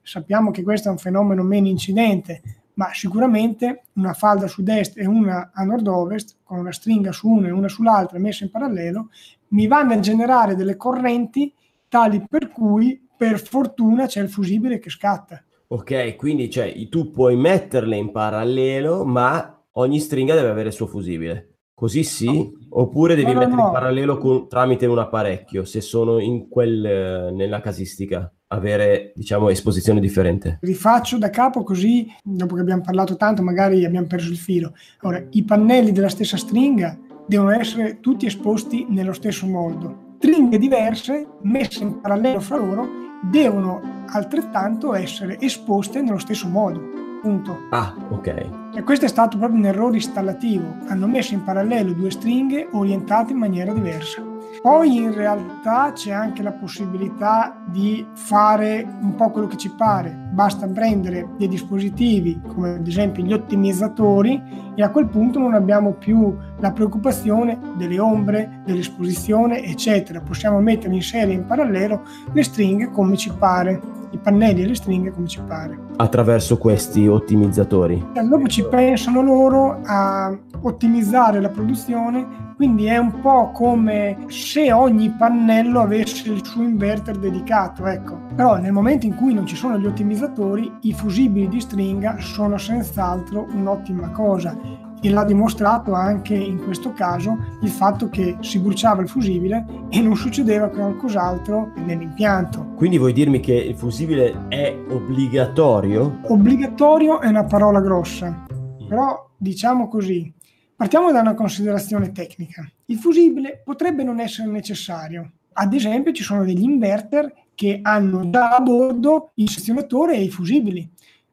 sappiamo 0.03 0.51
che 0.51 0.63
questo 0.63 0.89
è 0.89 0.93
un 0.93 0.99
fenomeno 0.99 1.43
meno 1.43 1.69
incidente, 1.69 2.43
ma 2.77 2.91
sicuramente 2.93 3.85
una 3.95 4.13
falda 4.13 4.47
sud-est 4.47 4.99
e 4.99 5.07
una 5.07 5.51
a 5.53 5.65
nord-ovest, 5.65 6.37
con 6.43 6.59
una 6.59 6.73
stringa 6.73 7.13
su 7.13 7.29
una 7.29 7.49
e 7.49 7.51
una 7.51 7.69
sull'altra 7.69 8.19
messe 8.19 8.45
in 8.45 8.51
parallelo, 8.51 9.09
mi 9.49 9.67
vanno 9.67 9.95
a 9.95 10.01
generare 10.01 10.55
delle 10.55 10.77
correnti 10.77 11.53
tali 11.89 12.25
per 12.29 12.51
cui 12.51 13.01
per 13.17 13.41
fortuna 13.41 14.07
c'è 14.07 14.21
il 14.21 14.29
fusibile 14.29 14.79
che 14.79 14.91
scatta. 14.91 15.43
Ok, 15.69 16.17
quindi 16.17 16.51
cioè, 16.51 16.89
tu 16.89 17.11
puoi 17.11 17.37
metterle 17.37 17.97
in 17.97 18.13
parallelo, 18.13 19.05
ma 19.05 19.59
ogni 19.73 19.99
stringa 19.99 20.35
deve 20.35 20.51
avere 20.51 20.69
il 20.69 20.75
suo 20.75 20.87
fusibile. 20.87 21.55
Così 21.75 22.05
sì? 22.05 22.53
Oppure 22.79 23.15
devi 23.15 23.33
No, 23.33 23.39
mettere 23.39 23.57
no. 23.57 23.67
in 23.67 23.73
parallelo 23.73 24.19
con- 24.19 24.49
tramite 24.49 24.85
un 24.87 24.99
apparecchio, 24.99 25.65
se 25.65 25.81
sono 25.81 26.19
in 26.19 26.49
quel, 26.49 26.85
eh, 26.85 27.31
nella 27.31 27.61
casistica, 27.61 28.31
avere, 28.49 29.13
diciamo, 29.15 29.49
esposizione 29.49 29.99
differente. 29.99 30.59
Rifaccio 30.61 31.17
da 31.17 31.31
capo 31.31 31.63
così, 31.63 32.07
dopo 32.23 32.55
che 32.55 32.61
abbiamo 32.61 32.83
parlato 32.83 33.17
tanto, 33.17 33.43
magari 33.43 33.85
abbiamo 33.85 34.07
perso 34.07 34.31
il 34.31 34.37
filo. 34.37 34.75
Ora, 35.03 35.25
i 35.31 35.43
pannelli 35.43 35.91
della 35.91 36.11
stessa 36.11 36.37
stringa 36.37 36.99
devono 37.27 37.51
essere 37.51 37.99
tutti 38.01 38.27
esposti 38.27 38.85
nello 38.89 39.15
stesso 39.15 39.47
modo. 39.47 40.15
Stringhe 40.19 40.59
diverse, 40.59 41.27
messe 41.43 41.83
in 41.83 42.01
parallelo 42.01 42.41
fra 42.41 42.57
loro, 42.59 42.87
devono 43.31 43.81
altrettanto 44.09 44.95
essere 44.95 45.39
esposte 45.41 46.03
nello 46.03 46.19
stesso 46.19 46.47
modo. 46.47 47.05
Punto. 47.21 47.67
Ah, 47.71 47.95
ok. 48.11 48.51
E 48.75 48.83
questo 48.83 49.05
è 49.05 49.09
stato 49.09 49.39
proprio 49.39 49.59
un 49.59 49.67
errore 49.67 49.97
installativo. 49.97 50.77
Hanno 50.89 51.07
messo 51.07 51.35
in 51.35 51.45
parallelo 51.45 51.93
due 51.93 52.11
stringhe 52.11 52.69
orientate 52.73 53.33
in 53.33 53.39
maniera 53.39 53.73
diversa. 53.73 54.26
Poi 54.67 54.97
in 54.97 55.15
realtà 55.15 55.93
c'è 55.93 56.11
anche 56.11 56.43
la 56.43 56.51
possibilità 56.51 57.57
di 57.69 58.05
fare 58.15 58.85
un 59.01 59.15
po' 59.15 59.31
quello 59.31 59.47
che 59.47 59.57
ci 59.57 59.71
pare. 59.71 60.11
Basta 60.33 60.67
prendere 60.67 61.29
dei 61.39 61.47
dispositivi 61.47 62.41
come 62.53 62.71
ad 62.71 62.85
esempio 62.85 63.23
gli 63.23 63.33
ottimizzatori 63.33 64.43
e 64.75 64.83
a 64.83 64.91
quel 64.91 65.07
punto 65.07 65.39
non 65.39 65.55
abbiamo 65.55 65.93
più 65.93 66.37
la 66.59 66.73
preoccupazione 66.73 67.57
delle 67.77 68.01
ombre, 68.01 68.63
dell'esposizione, 68.65 69.63
eccetera. 69.63 70.21
Possiamo 70.21 70.59
mettere 70.59 70.95
in 70.95 71.03
serie 71.03 71.35
in 71.35 71.47
parallelo 71.47 72.03
le 72.33 72.43
stringhe 72.43 72.91
come 72.91 73.17
ci 73.17 73.33
pare, 73.39 73.81
i 74.11 74.19
pannelli 74.19 74.65
e 74.65 74.67
le 74.67 74.75
stringhe 74.75 75.13
come 75.13 75.29
ci 75.29 75.41
pare. 75.47 75.79
Attraverso 75.95 76.59
questi 76.59 77.07
ottimizzatori. 77.07 78.05
Dopo 78.15 78.49
ci 78.49 78.65
pensano 78.65 79.23
loro 79.23 79.79
a 79.85 80.37
ottimizzare 80.63 81.41
la 81.41 81.51
produzione, 81.51 82.46
quindi 82.57 82.87
è 82.87 82.97
un 82.97 83.21
po' 83.21 83.51
come 83.53 84.25
se 84.29 84.73
ogni 84.73 85.11
pannello 85.11 85.81
avesse 85.81 86.31
il 86.33 86.45
suo 86.45 86.63
inverter 86.63 87.19
dedicato, 87.19 87.87
ecco. 87.87 88.19
Però 88.35 88.57
nel 88.57 88.73
momento 88.73 89.05
in 89.05 89.15
cui 89.15 89.35
non 89.35 89.47
ci 89.47 89.57
sono 89.57 89.79
gli 89.79 89.85
ottimizzatori, 89.85 90.73
i 90.81 90.95
fusibili 90.95 91.49
di 91.49 91.61
stringa 91.61 92.17
sono 92.19 92.57
senz'altro 92.57 93.47
un'ottima 93.53 94.11
cosa 94.11 94.59
e 95.03 95.11
l'ha 95.11 95.25
dimostrato 95.25 95.93
anche 95.93 96.35
in 96.35 96.65
questo 96.65 96.95
caso 96.95 97.37
il 97.61 97.69
fatto 97.69 98.09
che 98.09 98.39
si 98.41 98.59
bruciava 98.59 99.03
il 99.03 99.09
fusibile 99.09 99.67
e 99.91 100.01
non 100.01 100.17
succedeva 100.17 100.69
qualcos'altro 100.69 101.73
nell'impianto. 101.85 102.73
Quindi 102.75 102.97
vuoi 102.97 103.13
dirmi 103.13 103.41
che 103.41 103.53
il 103.53 103.77
fusibile 103.77 104.47
è 104.49 104.75
obbligatorio? 104.89 106.21
Obbligatorio 106.23 107.21
è 107.21 107.29
una 107.29 107.45
parola 107.45 107.81
grossa, 107.81 108.45
però 108.89 109.29
diciamo 109.37 109.89
così, 109.89 110.33
partiamo 110.77 111.11
da 111.11 111.21
una 111.21 111.35
considerazione 111.35 112.13
tecnica. 112.13 112.71
Il 112.85 112.99
fusibile 112.99 113.63
potrebbe 113.65 114.03
non 114.05 114.21
essere 114.21 114.49
necessario. 114.51 115.33
Ad 115.55 115.73
esempio 115.73 116.13
ci 116.13 116.23
sono 116.23 116.45
degli 116.45 116.63
inverter 116.63 117.33
che 117.55 117.81
hanno 117.83 118.29
già 118.29 118.55
a 118.55 118.61
bordo 118.61 119.31
il 119.37 119.49
sezionatore 119.49 120.17
e 120.17 120.23
i 120.23 120.29
fusibili, 120.29 120.89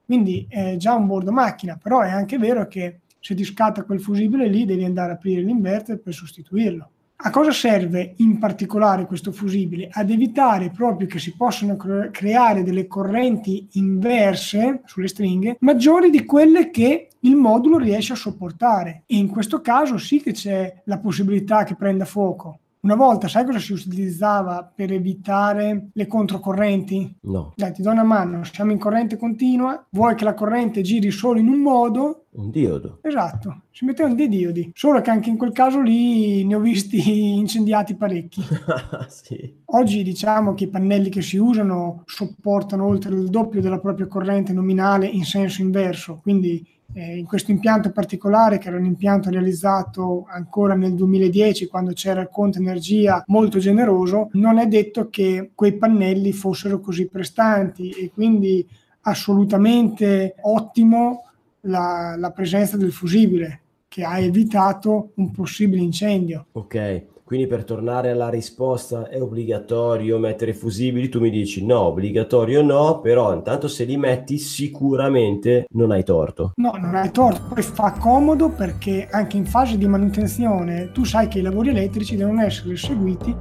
quindi 0.05 0.45
è 0.47 0.77
già 0.77 0.95
un 0.95 1.05
bordo 1.05 1.33
macchina, 1.33 1.75
però 1.75 1.99
è 1.99 2.09
anche 2.09 2.37
vero 2.37 2.65
che 2.67 3.01
se 3.19 3.35
ti 3.35 3.43
scatta 3.43 3.83
quel 3.83 3.99
fusibile 3.99 4.47
lì 4.47 4.63
devi 4.65 4.85
andare 4.85 5.11
a 5.11 5.15
aprire 5.15 5.41
l'inverter 5.41 5.99
per 5.99 6.13
sostituirlo. 6.13 6.89
A 7.25 7.29
cosa 7.29 7.53
serve 7.53 8.15
in 8.17 8.37
particolare 8.37 9.05
questo 9.05 9.31
fusibile? 9.31 9.87
Ad 9.89 10.09
evitare 10.09 10.71
proprio 10.71 11.07
che 11.07 11.19
si 11.19 11.33
possano 11.37 11.77
cre- 11.77 12.09
creare 12.11 12.63
delle 12.63 12.85
correnti 12.85 13.65
inverse 13.73 14.81
sulle 14.83 15.07
stringhe 15.07 15.55
maggiori 15.61 16.09
di 16.09 16.25
quelle 16.25 16.69
che 16.69 17.07
il 17.21 17.35
modulo 17.37 17.77
riesce 17.77 18.11
a 18.11 18.17
sopportare. 18.17 19.03
E 19.05 19.15
in 19.15 19.29
questo 19.29 19.61
caso 19.61 19.97
sì 19.97 20.21
che 20.21 20.33
c'è 20.33 20.81
la 20.83 20.99
possibilità 20.99 21.63
che 21.63 21.77
prenda 21.77 22.03
fuoco. 22.03 22.59
Una 22.83 22.95
volta, 22.95 23.29
sai 23.29 23.45
cosa 23.45 23.59
si 23.59 23.71
utilizzava 23.71 24.69
per 24.75 24.91
evitare 24.91 25.87
le 25.93 26.05
controcorrenti? 26.05 27.15
No. 27.21 27.53
Dai, 27.55 27.71
ti 27.71 27.81
do 27.81 27.89
una 27.91 28.03
mano, 28.03 28.43
siamo 28.43 28.73
in 28.73 28.77
corrente 28.77 29.15
continua, 29.15 29.87
vuoi 29.91 30.15
che 30.15 30.25
la 30.25 30.33
corrente 30.33 30.81
giri 30.81 31.09
solo 31.09 31.39
in 31.39 31.47
un 31.47 31.59
modo, 31.59 32.25
Un 32.31 32.49
diodo. 32.49 32.99
Esatto, 33.01 33.61
si 33.71 33.85
mettevano 33.85 34.15
dei 34.15 34.27
diodi, 34.27 34.69
solo 34.73 34.99
che 34.99 35.11
anche 35.11 35.29
in 35.29 35.37
quel 35.37 35.53
caso 35.53 35.79
lì 35.79 36.43
ne 36.43 36.55
ho 36.55 36.59
visti 36.59 36.99
incendiati 37.39 37.95
parecchi. 37.95 38.43
sì. 39.07 39.61
Oggi 39.63 40.03
diciamo 40.03 40.53
che 40.53 40.65
i 40.65 40.69
pannelli 40.69 41.07
che 41.07 41.21
si 41.21 41.37
usano 41.37 42.03
sopportano 42.05 42.85
oltre 42.85 43.15
il 43.15 43.29
doppio 43.29 43.61
della 43.61 43.79
propria 43.79 44.07
corrente 44.07 44.51
nominale 44.51 45.07
in 45.07 45.23
senso 45.23 45.61
inverso, 45.61 46.19
quindi 46.21 46.67
eh, 46.93 47.17
in 47.17 47.25
questo 47.25 47.51
impianto 47.51 47.91
particolare, 47.91 48.57
che 48.57 48.67
era 48.67 48.77
un 48.77 48.85
impianto 48.85 49.29
realizzato 49.29 50.25
ancora 50.29 50.75
nel 50.75 50.93
2010, 50.93 51.67
quando 51.67 51.91
c'era 51.93 52.21
il 52.21 52.29
conto 52.31 52.59
energia 52.59 53.23
molto 53.27 53.59
generoso, 53.59 54.29
non 54.33 54.57
è 54.57 54.67
detto 54.67 55.09
che 55.09 55.51
quei 55.55 55.73
pannelli 55.77 56.31
fossero 56.31 56.79
così 56.79 57.07
prestanti 57.07 57.89
e 57.89 58.11
quindi 58.13 58.65
assolutamente 59.01 60.35
ottimo 60.41 61.25
la, 61.61 62.15
la 62.17 62.31
presenza 62.31 62.77
del 62.77 62.91
fusibile 62.91 63.61
che 63.87 64.03
ha 64.03 64.17
evitato 64.19 65.11
un 65.15 65.31
possibile 65.31 65.81
incendio. 65.81 66.47
Ok, 66.53 67.03
quindi 67.23 67.47
per 67.47 67.63
tornare 67.63 68.11
alla 68.11 68.29
risposta 68.29 69.07
è 69.07 69.21
obbligatorio 69.21 70.17
mettere 70.19 70.53
fusibili, 70.53 71.09
tu 71.09 71.19
mi 71.19 71.29
dici 71.29 71.65
no, 71.65 71.79
obbligatorio 71.81 72.61
no, 72.61 72.99
però 72.99 73.33
intanto 73.33 73.67
se 73.67 73.85
li 73.85 73.97
metti 73.97 74.37
sicuramente 74.37 75.65
non 75.71 75.91
hai 75.91 76.03
torto. 76.03 76.51
No, 76.55 76.73
non 76.79 76.95
hai 76.95 77.11
torto, 77.11 77.53
poi 77.53 77.63
fa 77.63 77.91
comodo 77.93 78.49
perché 78.49 79.07
anche 79.09 79.37
in 79.37 79.45
fase 79.45 79.77
di 79.77 79.87
manutenzione 79.87 80.91
tu 80.91 81.03
sai 81.03 81.27
che 81.27 81.39
i 81.39 81.43
lavori 81.43 81.69
elettrici 81.69 82.15
devono 82.15 82.41
essere 82.41 82.73
eseguiti 82.73 83.35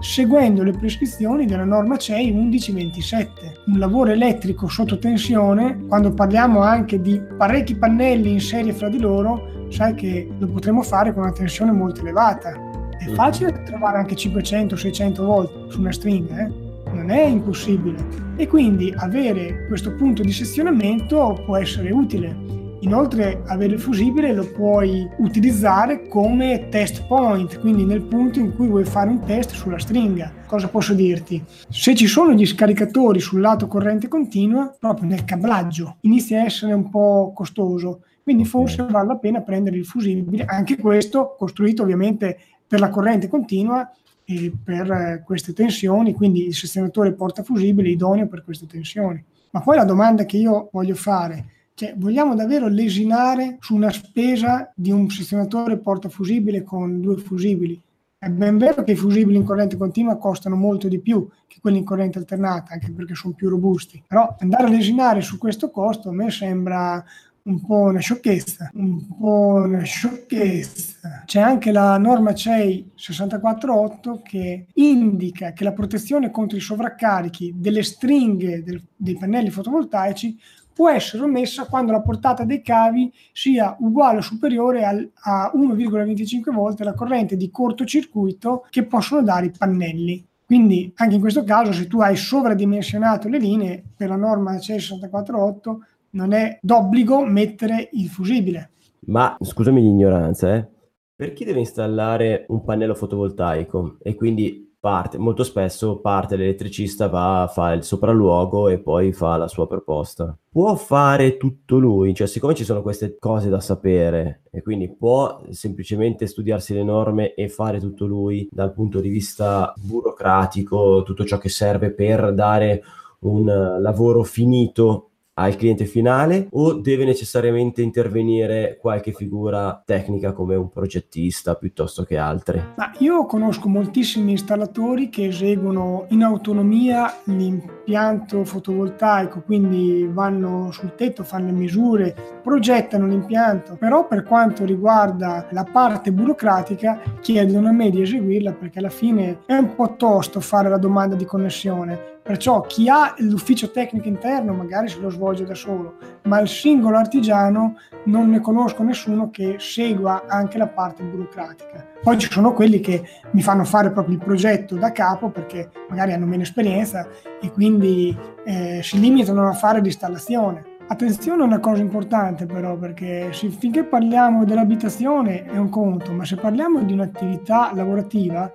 seguendo 0.00 0.62
le 0.62 0.72
prescrizioni 0.72 1.46
della 1.46 1.64
norma 1.64 1.96
CEI 1.96 2.32
1127. 2.32 3.62
Un 3.66 3.78
lavoro 3.78 4.10
elettrico 4.10 4.68
sotto 4.68 4.98
tensione, 4.98 5.84
quando 5.88 6.12
parliamo 6.12 6.60
anche 6.60 7.00
di 7.00 7.20
parecchi 7.36 7.76
pannelli 7.76 8.30
in 8.30 8.40
serie 8.40 8.72
fra 8.72 8.88
di 8.88 8.98
loro, 8.98 9.66
sai 9.68 9.94
che 9.94 10.28
lo 10.38 10.46
potremo 10.46 10.82
fare 10.82 11.12
con 11.12 11.22
una 11.22 11.32
tensione 11.32 11.72
molto 11.72 12.00
elevata 12.00 12.65
è 12.98 13.12
facile 13.12 13.62
trovare 13.62 13.98
anche 13.98 14.14
500-600 14.14 15.24
volt 15.24 15.68
su 15.68 15.80
una 15.80 15.92
stringa, 15.92 16.46
eh? 16.46 16.64
non 16.92 17.10
è 17.10 17.24
impossibile. 17.24 17.96
E 18.36 18.46
quindi 18.46 18.92
avere 18.96 19.66
questo 19.66 19.94
punto 19.94 20.22
di 20.22 20.32
sezionamento 20.32 21.42
può 21.44 21.56
essere 21.56 21.90
utile. 21.92 22.56
Inoltre 22.80 23.42
avere 23.46 23.74
il 23.74 23.80
fusibile 23.80 24.34
lo 24.34 24.46
puoi 24.52 25.08
utilizzare 25.18 26.06
come 26.08 26.68
test 26.68 27.06
point, 27.06 27.58
quindi 27.60 27.84
nel 27.84 28.02
punto 28.02 28.38
in 28.38 28.54
cui 28.54 28.68
vuoi 28.68 28.84
fare 28.84 29.08
un 29.08 29.24
test 29.24 29.52
sulla 29.52 29.78
stringa. 29.78 30.32
Cosa 30.46 30.68
posso 30.68 30.92
dirti? 30.92 31.42
Se 31.68 31.94
ci 31.94 32.06
sono 32.06 32.32
gli 32.32 32.46
scaricatori 32.46 33.18
sul 33.18 33.40
lato 33.40 33.66
corrente 33.66 34.08
continua, 34.08 34.74
proprio 34.78 35.08
nel 35.08 35.24
cablaggio, 35.24 35.96
inizia 36.02 36.40
a 36.40 36.44
essere 36.44 36.74
un 36.74 36.90
po' 36.90 37.32
costoso. 37.34 38.02
Quindi 38.22 38.44
forse 38.44 38.84
vale 38.88 39.06
la 39.06 39.16
pena 39.16 39.40
prendere 39.40 39.76
il 39.76 39.86
fusibile, 39.86 40.44
anche 40.44 40.76
questo 40.76 41.34
costruito 41.38 41.82
ovviamente 41.82 42.38
per 42.66 42.80
la 42.80 42.90
corrente 42.90 43.28
continua 43.28 43.90
e 44.24 44.52
per 44.62 44.90
eh, 44.90 45.22
queste 45.24 45.52
tensioni, 45.52 46.12
quindi 46.12 46.46
il 46.46 46.54
sezionatore 46.54 47.12
portafusibile 47.12 47.88
idoneo 47.88 48.26
per 48.26 48.42
queste 48.42 48.66
tensioni. 48.66 49.22
Ma 49.50 49.60
poi 49.60 49.76
la 49.76 49.84
domanda 49.84 50.24
che 50.24 50.36
io 50.36 50.68
voglio 50.72 50.96
fare, 50.96 51.46
cioè 51.74 51.94
vogliamo 51.96 52.34
davvero 52.34 52.66
lesinare 52.68 53.58
su 53.60 53.74
una 53.74 53.90
spesa 53.90 54.72
di 54.74 54.90
un 54.90 55.08
sezionatore 55.08 55.78
portafusibile 55.78 56.62
con 56.62 57.00
due 57.00 57.16
fusibili? 57.18 57.80
È 58.18 58.28
ben 58.28 58.58
vero 58.58 58.82
che 58.82 58.92
i 58.92 58.96
fusibili 58.96 59.36
in 59.36 59.44
corrente 59.44 59.76
continua 59.76 60.16
costano 60.16 60.56
molto 60.56 60.88
di 60.88 60.98
più 60.98 61.28
che 61.46 61.58
quelli 61.60 61.78
in 61.78 61.84
corrente 61.84 62.18
alternata, 62.18 62.72
anche 62.72 62.90
perché 62.90 63.14
sono 63.14 63.34
più 63.34 63.48
robusti, 63.48 64.02
però 64.06 64.34
andare 64.40 64.64
a 64.64 64.68
lesinare 64.68 65.20
su 65.20 65.38
questo 65.38 65.70
costo 65.70 66.08
a 66.08 66.12
me 66.12 66.30
sembra 66.30 67.04
un 67.46 67.64
po' 67.64 67.82
una 67.82 68.00
sciocchezza, 68.00 68.70
un 68.74 69.06
po' 69.18 69.62
una 69.64 69.82
sciocchezza. 69.82 71.22
C'è 71.24 71.40
anche 71.40 71.72
la 71.72 71.96
norma 71.96 72.34
CEI 72.34 72.92
648 72.94 74.20
che 74.22 74.66
indica 74.74 75.52
che 75.52 75.64
la 75.64 75.72
protezione 75.72 76.30
contro 76.30 76.56
i 76.56 76.60
sovraccarichi 76.60 77.54
delle 77.56 77.82
stringhe 77.82 78.62
del, 78.62 78.82
dei 78.94 79.16
pannelli 79.16 79.50
fotovoltaici 79.50 80.38
può 80.72 80.90
essere 80.90 81.22
omessa 81.22 81.66
quando 81.66 81.92
la 81.92 82.02
portata 82.02 82.44
dei 82.44 82.60
cavi 82.62 83.10
sia 83.32 83.76
uguale 83.78 84.18
o 84.18 84.22
superiore 84.22 84.84
al, 84.84 85.10
a 85.22 85.50
1,25 85.54 86.52
volte 86.52 86.84
la 86.84 86.92
corrente 86.92 87.36
di 87.36 87.50
cortocircuito 87.50 88.66
che 88.68 88.84
possono 88.84 89.22
dare 89.22 89.46
i 89.46 89.52
pannelli. 89.56 90.26
Quindi 90.44 90.92
anche 90.96 91.14
in 91.14 91.20
questo 91.20 91.44
caso 91.44 91.72
se 91.72 91.86
tu 91.86 92.00
hai 92.00 92.14
sovradimensionato 92.14 93.28
le 93.28 93.38
linee 93.38 93.82
per 93.96 94.08
la 94.08 94.16
norma 94.16 94.58
CEI 94.58 94.78
648 94.78 95.80
non 96.16 96.32
è 96.32 96.58
d'obbligo 96.60 97.24
mettere 97.24 97.90
il 97.92 98.08
fusibile. 98.08 98.70
Ma 99.06 99.36
scusami 99.38 99.80
l'ignoranza, 99.80 100.56
eh? 100.56 100.66
per 101.14 101.32
chi 101.32 101.44
deve 101.44 101.60
installare 101.60 102.46
un 102.48 102.64
pannello 102.64 102.94
fotovoltaico 102.94 103.98
e 104.02 104.14
quindi 104.14 104.64
parte, 104.78 105.18
molto 105.18 105.44
spesso 105.44 105.98
parte 106.00 106.36
l'elettricista, 106.36 107.08
va, 107.08 107.50
fa 107.52 107.72
il 107.72 107.82
sopralluogo 107.82 108.68
e 108.68 108.78
poi 108.78 109.12
fa 109.12 109.36
la 109.36 109.48
sua 109.48 109.66
proposta. 109.66 110.36
Può 110.50 110.74
fare 110.74 111.36
tutto 111.36 111.78
lui, 111.78 112.14
cioè 112.14 112.26
siccome 112.26 112.54
ci 112.54 112.64
sono 112.64 112.82
queste 112.82 113.16
cose 113.18 113.48
da 113.48 113.60
sapere 113.60 114.42
e 114.50 114.62
quindi 114.62 114.94
può 114.94 115.42
semplicemente 115.50 116.26
studiarsi 116.26 116.74
le 116.74 116.84
norme 116.84 117.34
e 117.34 117.48
fare 117.48 117.80
tutto 117.80 118.06
lui 118.06 118.48
dal 118.50 118.72
punto 118.72 119.00
di 119.00 119.08
vista 119.08 119.72
burocratico, 119.76 121.02
tutto 121.02 121.24
ciò 121.24 121.38
che 121.38 121.48
serve 121.48 121.92
per 121.92 122.32
dare 122.32 122.82
un 123.20 123.44
lavoro 123.80 124.22
finito 124.22 125.10
al 125.38 125.56
cliente 125.56 125.84
finale 125.84 126.48
o 126.52 126.74
deve 126.74 127.04
necessariamente 127.04 127.82
intervenire 127.82 128.78
qualche 128.80 129.12
figura 129.12 129.82
tecnica 129.84 130.32
come 130.32 130.54
un 130.54 130.70
progettista 130.70 131.56
piuttosto 131.56 132.04
che 132.04 132.16
altre? 132.16 132.72
Ma 132.76 132.92
io 132.98 133.26
conosco 133.26 133.68
moltissimi 133.68 134.30
installatori 134.30 135.10
che 135.10 135.26
eseguono 135.26 136.06
in 136.10 136.22
autonomia 136.22 137.12
l'impianto 137.24 138.44
fotovoltaico, 138.44 139.42
quindi 139.42 140.08
vanno 140.10 140.70
sul 140.72 140.94
tetto, 140.94 141.22
fanno 141.22 141.46
le 141.46 141.52
misure, 141.52 142.16
progettano 142.42 143.06
l'impianto, 143.06 143.76
però 143.78 144.06
per 144.06 144.22
quanto 144.22 144.64
riguarda 144.64 145.48
la 145.50 145.64
parte 145.64 146.12
burocratica 146.12 147.00
chiedono 147.20 147.68
a 147.68 147.72
me 147.72 147.90
di 147.90 148.00
eseguirla 148.00 148.52
perché 148.52 148.78
alla 148.78 148.88
fine 148.88 149.40
è 149.44 149.54
un 149.54 149.74
po' 149.74 149.96
tosto 149.96 150.40
fare 150.40 150.70
la 150.70 150.78
domanda 150.78 151.14
di 151.14 151.24
connessione 151.26 152.14
Perciò 152.26 152.62
chi 152.62 152.88
ha 152.88 153.14
l'ufficio 153.18 153.70
tecnico 153.70 154.08
interno 154.08 154.52
magari 154.52 154.88
se 154.88 154.98
lo 154.98 155.10
svolge 155.10 155.44
da 155.44 155.54
solo, 155.54 155.94
ma 156.24 156.40
il 156.40 156.48
singolo 156.48 156.96
artigiano 156.96 157.76
non 158.06 158.30
ne 158.30 158.40
conosco 158.40 158.82
nessuno 158.82 159.30
che 159.30 159.56
segua 159.60 160.24
anche 160.26 160.58
la 160.58 160.66
parte 160.66 161.04
burocratica. 161.04 161.86
Poi 162.02 162.18
ci 162.18 162.28
sono 162.28 162.52
quelli 162.52 162.80
che 162.80 163.00
mi 163.30 163.42
fanno 163.42 163.62
fare 163.62 163.92
proprio 163.92 164.16
il 164.16 164.24
progetto 164.24 164.74
da 164.74 164.90
capo 164.90 165.30
perché 165.30 165.70
magari 165.88 166.14
hanno 166.14 166.26
meno 166.26 166.42
esperienza 166.42 167.06
e 167.40 167.52
quindi 167.52 168.16
eh, 168.44 168.80
si 168.82 168.98
limitano 168.98 169.48
a 169.48 169.52
fare 169.52 169.80
l'installazione. 169.80 170.74
Attenzione 170.88 171.42
a 171.42 171.46
una 171.46 171.60
cosa 171.60 171.80
importante 171.80 172.46
però 172.46 172.76
perché 172.76 173.30
finché 173.32 173.84
parliamo 173.84 174.44
dell'abitazione 174.44 175.44
è 175.44 175.58
un 175.58 175.68
conto, 175.68 176.12
ma 176.12 176.24
se 176.24 176.34
parliamo 176.34 176.82
di 176.82 176.92
un'attività 176.92 177.70
lavorativa 177.72 178.50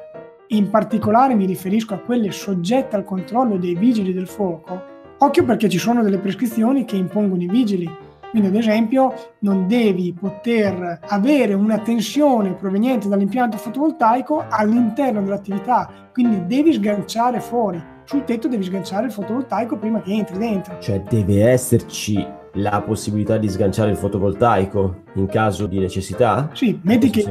in 0.53 0.69
particolare 0.69 1.35
mi 1.35 1.45
riferisco 1.45 1.93
a 1.93 1.99
quelle 1.99 2.31
soggette 2.31 2.95
al 2.95 3.03
controllo 3.03 3.57
dei 3.57 3.75
vigili 3.75 4.13
del 4.13 4.27
fuoco, 4.27 4.81
occhio 5.19 5.45
perché 5.45 5.69
ci 5.69 5.77
sono 5.77 6.03
delle 6.03 6.17
prescrizioni 6.17 6.83
che 6.83 6.97
impongono 6.97 7.41
i 7.41 7.47
vigili. 7.47 7.89
Quindi 8.31 8.47
ad 8.47 8.55
esempio 8.55 9.13
non 9.39 9.67
devi 9.67 10.13
poter 10.17 10.99
avere 11.07 11.53
una 11.53 11.79
tensione 11.79 12.53
proveniente 12.53 13.09
dall'impianto 13.09 13.57
fotovoltaico 13.57 14.45
all'interno 14.49 15.21
dell'attività, 15.21 16.09
quindi 16.13 16.45
devi 16.45 16.73
sganciare 16.73 17.41
fuori. 17.41 17.81
Sul 18.05 18.23
tetto 18.23 18.47
devi 18.47 18.63
sganciare 18.63 19.05
il 19.05 19.11
fotovoltaico 19.11 19.77
prima 19.77 20.01
che 20.01 20.11
entri 20.11 20.37
dentro. 20.37 20.77
Cioè 20.79 21.01
deve 21.01 21.49
esserci 21.49 22.25
la 22.55 22.81
possibilità 22.81 23.37
di 23.37 23.47
sganciare 23.47 23.91
il 23.91 23.97
fotovoltaico 23.97 25.03
in 25.15 25.27
caso 25.27 25.65
di 25.65 25.79
necessità? 25.79 26.49
Sì, 26.53 26.77
metti 26.83 27.09
che 27.09 27.25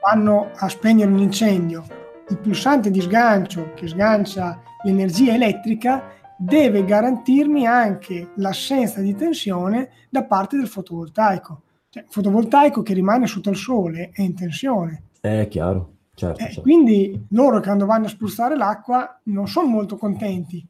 vanno 0.00 0.50
a 0.54 0.68
spegnere 0.68 1.10
un 1.10 1.18
incendio 1.18 2.00
il 2.32 2.38
pulsante 2.38 2.90
di 2.90 3.02
sgancio 3.02 3.74
che 3.74 3.86
sgancia 3.86 4.62
l'energia 4.84 5.34
elettrica 5.34 6.10
deve 6.38 6.82
garantirmi 6.82 7.66
anche 7.66 8.30
l'assenza 8.36 9.02
di 9.02 9.14
tensione 9.14 9.90
da 10.08 10.24
parte 10.24 10.56
del 10.56 10.66
fotovoltaico. 10.66 11.62
Cioè, 11.90 12.04
il 12.04 12.08
fotovoltaico 12.10 12.80
che 12.82 12.94
rimane 12.94 13.26
sotto 13.26 13.50
il 13.50 13.56
sole 13.56 14.10
è 14.14 14.22
in 14.22 14.34
tensione. 14.34 15.04
È 15.20 15.46
chiaro. 15.48 15.90
Certo, 16.14 16.40
eh, 16.40 16.44
certo. 16.46 16.62
Quindi 16.62 17.26
loro 17.30 17.60
quando 17.60 17.84
vanno 17.84 18.06
a 18.06 18.08
spruzzare 18.08 18.56
l'acqua 18.56 19.20
non 19.24 19.46
sono 19.46 19.68
molto 19.68 19.96
contenti 19.96 20.66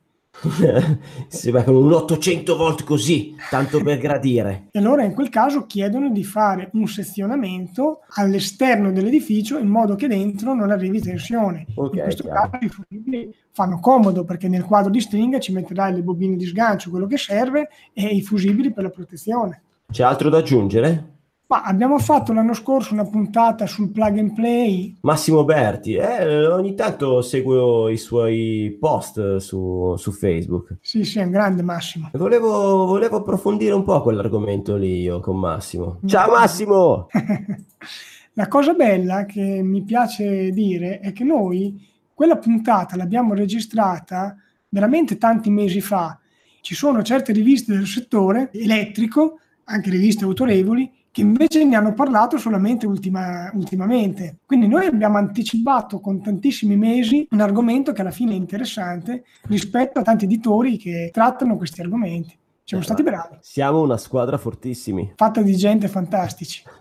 si 1.28 1.50
va 1.50 1.62
con 1.62 1.76
un 1.76 1.92
800 1.92 2.56
volt 2.56 2.84
così, 2.84 3.34
tanto 3.50 3.80
per 3.82 3.98
gradire. 3.98 4.68
E 4.72 4.78
allora 4.78 5.04
in 5.04 5.14
quel 5.14 5.28
caso 5.28 5.66
chiedono 5.66 6.10
di 6.10 6.24
fare 6.24 6.70
un 6.72 6.86
sezionamento 6.88 8.00
all'esterno 8.14 8.90
dell'edificio 8.90 9.58
in 9.58 9.68
modo 9.68 9.94
che 9.94 10.08
dentro 10.08 10.54
non 10.54 10.70
arrivi 10.70 11.00
tensione. 11.00 11.66
Okay, 11.74 11.98
in 11.98 12.04
questo 12.04 12.22
chiaro. 12.24 12.50
caso 12.50 12.64
i 12.64 12.68
fusibili 12.68 13.34
fanno 13.52 13.78
comodo 13.78 14.24
perché 14.24 14.48
nel 14.48 14.64
quadro 14.64 14.90
di 14.90 15.00
stringa 15.00 15.38
ci 15.38 15.52
metterai 15.52 15.94
le 15.94 16.02
bobine 16.02 16.36
di 16.36 16.46
sgancio, 16.46 16.90
quello 16.90 17.06
che 17.06 17.18
serve, 17.18 17.68
e 17.92 18.06
i 18.06 18.22
fusibili 18.22 18.72
per 18.72 18.84
la 18.84 18.90
protezione. 18.90 19.62
C'è 19.90 20.02
altro 20.02 20.28
da 20.28 20.38
aggiungere? 20.38 21.11
Ma 21.52 21.64
abbiamo 21.64 21.98
fatto 21.98 22.32
l'anno 22.32 22.54
scorso 22.54 22.94
una 22.94 23.04
puntata 23.04 23.66
sul 23.66 23.90
plug 23.90 24.16
and 24.16 24.32
play. 24.32 24.96
Massimo 25.02 25.44
Berti, 25.44 25.96
eh, 25.96 26.46
ogni 26.46 26.74
tanto 26.74 27.20
seguo 27.20 27.90
i 27.90 27.98
suoi 27.98 28.74
post 28.80 29.36
su, 29.36 29.94
su 29.98 30.12
Facebook. 30.12 30.78
Sì, 30.80 31.04
sì, 31.04 31.18
è 31.18 31.24
un 31.24 31.30
grande 31.30 31.60
Massimo. 31.60 32.08
Volevo, 32.14 32.86
volevo 32.86 33.18
approfondire 33.18 33.74
un 33.74 33.84
po' 33.84 34.00
quell'argomento 34.00 34.76
lì 34.76 35.02
io 35.02 35.20
con 35.20 35.38
Massimo. 35.38 35.98
Ciao 36.06 36.30
Massimo! 36.30 37.08
La 38.32 38.48
cosa 38.48 38.72
bella 38.72 39.26
che 39.26 39.60
mi 39.62 39.82
piace 39.82 40.52
dire 40.52 41.00
è 41.00 41.12
che 41.12 41.22
noi 41.22 41.86
quella 42.14 42.38
puntata 42.38 42.96
l'abbiamo 42.96 43.34
registrata 43.34 44.34
veramente 44.70 45.18
tanti 45.18 45.50
mesi 45.50 45.82
fa. 45.82 46.18
Ci 46.62 46.74
sono 46.74 47.02
certe 47.02 47.34
riviste 47.34 47.74
del 47.74 47.86
settore 47.86 48.48
elettrico, 48.54 49.38
anche 49.64 49.90
riviste 49.90 50.24
autorevoli, 50.24 50.90
che 51.12 51.20
invece 51.20 51.64
ne 51.64 51.76
hanno 51.76 51.92
parlato 51.92 52.38
solamente 52.38 52.86
ultima, 52.86 53.50
ultimamente. 53.54 54.38
Quindi 54.46 54.66
noi 54.66 54.86
abbiamo 54.86 55.18
anticipato 55.18 56.00
con 56.00 56.22
tantissimi 56.22 56.74
mesi 56.76 57.26
un 57.30 57.40
argomento 57.40 57.92
che 57.92 58.00
alla 58.00 58.10
fine 58.10 58.32
è 58.32 58.36
interessante 58.36 59.24
rispetto 59.42 59.98
a 59.98 60.02
tanti 60.02 60.24
editori 60.24 60.78
che 60.78 61.10
trattano 61.12 61.56
questi 61.56 61.82
argomenti. 61.82 62.36
Siamo 62.64 62.82
stati 62.82 63.02
bravi. 63.02 63.36
Siamo 63.40 63.82
una 63.82 63.98
squadra 63.98 64.38
fortissimi. 64.38 65.12
Fatta 65.16 65.42
di 65.42 65.54
gente 65.56 65.88
fantastici. 65.88 66.62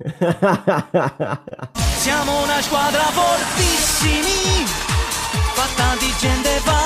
Siamo 1.98 2.44
una 2.44 2.62
squadra 2.62 3.02
fortissimi, 3.12 4.64
fatta 5.54 6.00
di 6.00 6.08
gente 6.20 6.50
fantastici. 6.50 6.81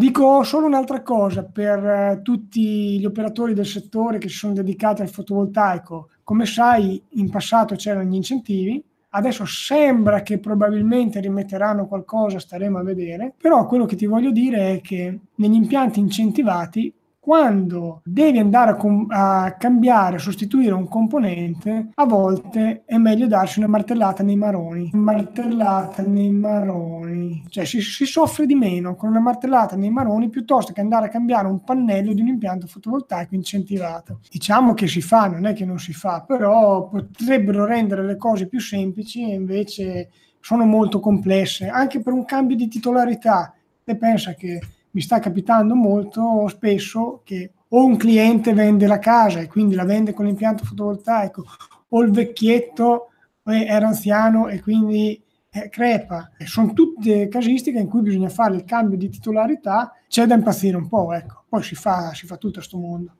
Dico 0.00 0.42
solo 0.44 0.64
un'altra 0.64 1.02
cosa 1.02 1.44
per 1.44 1.84
eh, 1.84 2.20
tutti 2.22 2.98
gli 2.98 3.04
operatori 3.04 3.52
del 3.52 3.66
settore 3.66 4.16
che 4.16 4.30
si 4.30 4.36
sono 4.36 4.54
dedicati 4.54 5.02
al 5.02 5.10
fotovoltaico. 5.10 6.08
Come 6.24 6.46
sai, 6.46 7.02
in 7.16 7.28
passato 7.28 7.74
c'erano 7.74 8.08
gli 8.08 8.14
incentivi, 8.14 8.82
adesso 9.10 9.44
sembra 9.44 10.22
che 10.22 10.38
probabilmente 10.38 11.20
rimetteranno 11.20 11.86
qualcosa, 11.86 12.38
staremo 12.38 12.78
a 12.78 12.82
vedere, 12.82 13.34
però 13.36 13.66
quello 13.66 13.84
che 13.84 13.96
ti 13.96 14.06
voglio 14.06 14.30
dire 14.30 14.72
è 14.72 14.80
che 14.80 15.18
negli 15.34 15.52
impianti 15.52 16.00
incentivati 16.00 16.90
quando 17.20 18.00
devi 18.02 18.38
andare 18.38 18.70
a, 18.70 18.74
com- 18.76 19.06
a, 19.10 19.54
cambiare, 19.58 20.16
a 20.16 20.18
sostituire 20.18 20.72
un 20.72 20.88
componente, 20.88 21.90
a 21.94 22.06
volte 22.06 22.82
è 22.86 22.96
meglio 22.96 23.26
darsi 23.26 23.58
una 23.58 23.68
martellata 23.68 24.22
nei 24.22 24.36
maroni. 24.36 24.88
Martellata 24.94 26.02
nei 26.02 26.30
maroni. 26.30 27.44
Cioè 27.50 27.66
si, 27.66 27.82
si, 27.82 28.06
soffre 28.06 28.46
di 28.46 28.54
meno 28.54 28.96
con 28.96 29.10
una 29.10 29.20
martellata 29.20 29.76
nei 29.76 29.90
maroni 29.90 30.30
piuttosto 30.30 30.72
che 30.72 30.80
andare 30.80 31.06
a 31.06 31.10
cambiare 31.10 31.46
un 31.46 31.62
pannello 31.62 32.14
di 32.14 32.22
un 32.22 32.28
impianto 32.28 32.66
fotovoltaico 32.66 33.34
incentivato. 33.34 34.20
Diciamo 34.30 34.72
che 34.72 34.88
si 34.88 35.02
fa, 35.02 35.26
non 35.26 35.44
è 35.44 35.52
che 35.52 35.66
non 35.66 35.78
si 35.78 35.92
fa, 35.92 36.24
però 36.26 36.88
potrebbero 36.88 37.66
rendere 37.66 38.02
le 38.02 38.16
cose 38.16 38.48
più 38.48 38.60
semplici 38.60 39.30
e 39.30 39.34
invece 39.34 40.10
sono 40.40 40.64
molto 40.64 41.00
complesse, 41.00 41.68
anche 41.68 42.00
per 42.00 42.14
un 42.14 42.24
cambio 42.24 42.56
di 42.56 42.66
titolarità. 42.66 43.52
E 43.84 43.96
pensa 43.96 44.32
che 44.32 44.58
mi 44.92 45.00
sta 45.00 45.18
capitando 45.18 45.74
molto 45.74 46.46
spesso 46.48 47.20
che 47.24 47.52
o 47.68 47.84
un 47.84 47.96
cliente 47.96 48.52
vende 48.52 48.86
la 48.86 48.98
casa 48.98 49.40
e 49.40 49.46
quindi 49.46 49.74
la 49.74 49.84
vende 49.84 50.12
con 50.12 50.24
l'impianto 50.24 50.64
fotovoltaico, 50.64 51.44
o 51.88 52.02
il 52.02 52.10
vecchietto 52.10 53.10
era 53.44 53.86
anziano 53.86 54.48
e 54.48 54.60
quindi 54.60 55.20
eh, 55.50 55.68
crepa. 55.68 56.30
Sono 56.44 56.72
tutte 56.72 57.28
casistiche 57.28 57.78
in 57.78 57.88
cui 57.88 58.02
bisogna 58.02 58.28
fare 58.28 58.56
il 58.56 58.64
cambio 58.64 58.96
di 58.96 59.08
titolarità, 59.08 59.92
c'è 60.08 60.26
da 60.26 60.34
impazzire 60.34 60.76
un 60.76 60.88
po', 60.88 61.12
ecco. 61.12 61.44
poi 61.48 61.62
si 61.62 61.74
fa, 61.74 62.12
si 62.14 62.26
fa 62.26 62.36
tutto 62.36 62.58
a 62.58 62.62
sto 62.62 62.78
mondo. 62.78 63.12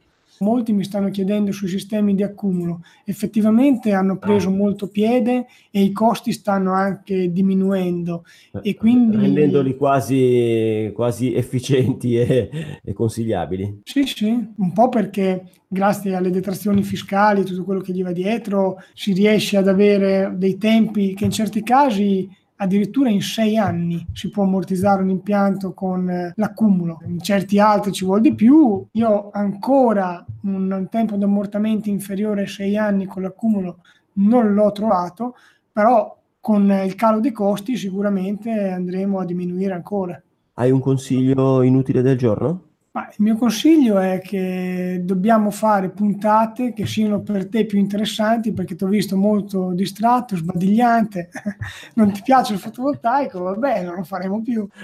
Molti 0.42 0.72
mi 0.72 0.84
stanno 0.84 1.10
chiedendo 1.10 1.52
sui 1.52 1.68
sistemi 1.68 2.14
di 2.14 2.22
accumulo. 2.22 2.80
Effettivamente 3.04 3.92
hanno 3.92 4.16
preso 4.16 4.48
Ah. 4.48 4.52
molto 4.52 4.88
piede 4.88 5.46
e 5.70 5.82
i 5.82 5.92
costi 5.92 6.32
stanno 6.32 6.72
anche 6.72 7.30
diminuendo. 7.30 8.24
E 8.62 8.74
quindi... 8.74 9.18
Rendendoli 9.18 9.76
quasi, 9.76 10.90
quasi 10.94 11.34
efficienti 11.34 12.16
e, 12.16 12.48
e 12.82 12.92
consigliabili. 12.94 13.80
Sì, 13.84 14.04
sì, 14.06 14.28
un 14.28 14.72
po' 14.72 14.88
perché 14.88 15.44
grazie 15.68 16.14
alle 16.14 16.30
detrazioni 16.30 16.82
fiscali 16.82 17.42
e 17.42 17.44
tutto 17.44 17.62
quello 17.62 17.80
che 17.82 17.92
gli 17.92 18.02
va 18.02 18.12
dietro 18.12 18.78
si 18.94 19.12
riesce 19.12 19.58
ad 19.58 19.68
avere 19.68 20.32
dei 20.36 20.56
tempi 20.56 21.12
che 21.14 21.26
in 21.26 21.32
certi 21.32 21.62
casi 21.62 22.26
addirittura 22.60 23.08
in 23.08 23.22
sei 23.22 23.56
anni 23.56 24.06
si 24.12 24.28
può 24.28 24.44
ammortizzare 24.44 25.02
un 25.02 25.10
impianto 25.10 25.72
con 25.72 26.08
eh, 26.08 26.32
l'accumulo, 26.36 26.98
in 27.06 27.20
certi 27.20 27.58
altri 27.58 27.92
ci 27.92 28.04
vuole 28.04 28.20
di 28.20 28.34
più. 28.34 28.86
Io 28.92 29.08
ho 29.08 29.30
ancora 29.32 30.24
un, 30.42 30.86
tempo 30.90 31.16
di 31.16 31.24
ammortamento 31.24 31.88
inferiore 31.88 32.42
ai 32.42 32.48
sei 32.48 32.76
anni 32.76 33.06
con 33.06 33.22
l'accumulo 33.22 33.80
non 34.14 34.52
l'ho 34.52 34.72
trovato, 34.72 35.34
però 35.72 36.16
con 36.40 36.70
il 36.84 36.94
calo 36.94 37.20
dei 37.20 37.32
costi 37.32 37.76
sicuramente 37.76 38.50
andremo 38.50 39.18
a 39.20 39.24
diminuire 39.24 39.72
ancora. 39.72 40.20
Hai 40.54 40.70
un 40.70 40.80
consiglio 40.80 41.62
inutile 41.62 42.02
del 42.02 42.18
giorno? 42.18 42.69
Ma 42.92 43.06
il 43.08 43.14
mio 43.18 43.36
consiglio 43.36 43.98
è 44.00 44.20
che 44.20 45.00
dobbiamo 45.04 45.52
fare 45.52 45.90
puntate 45.90 46.72
che 46.72 46.86
siano 46.86 47.20
per 47.22 47.48
te 47.48 47.64
più 47.64 47.78
interessanti 47.78 48.52
perché 48.52 48.74
ti 48.74 48.82
ho 48.82 48.88
visto 48.88 49.16
molto 49.16 49.70
distratto, 49.72 50.34
sbadigliante, 50.34 51.28
non 51.94 52.10
ti 52.10 52.20
piace 52.24 52.54
il 52.54 52.58
fotovoltaico, 52.58 53.42
vabbè, 53.42 53.84
non 53.84 53.94
lo 53.94 54.02
faremo 54.02 54.42
più. 54.42 54.66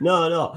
No, 0.00 0.28
no, 0.28 0.52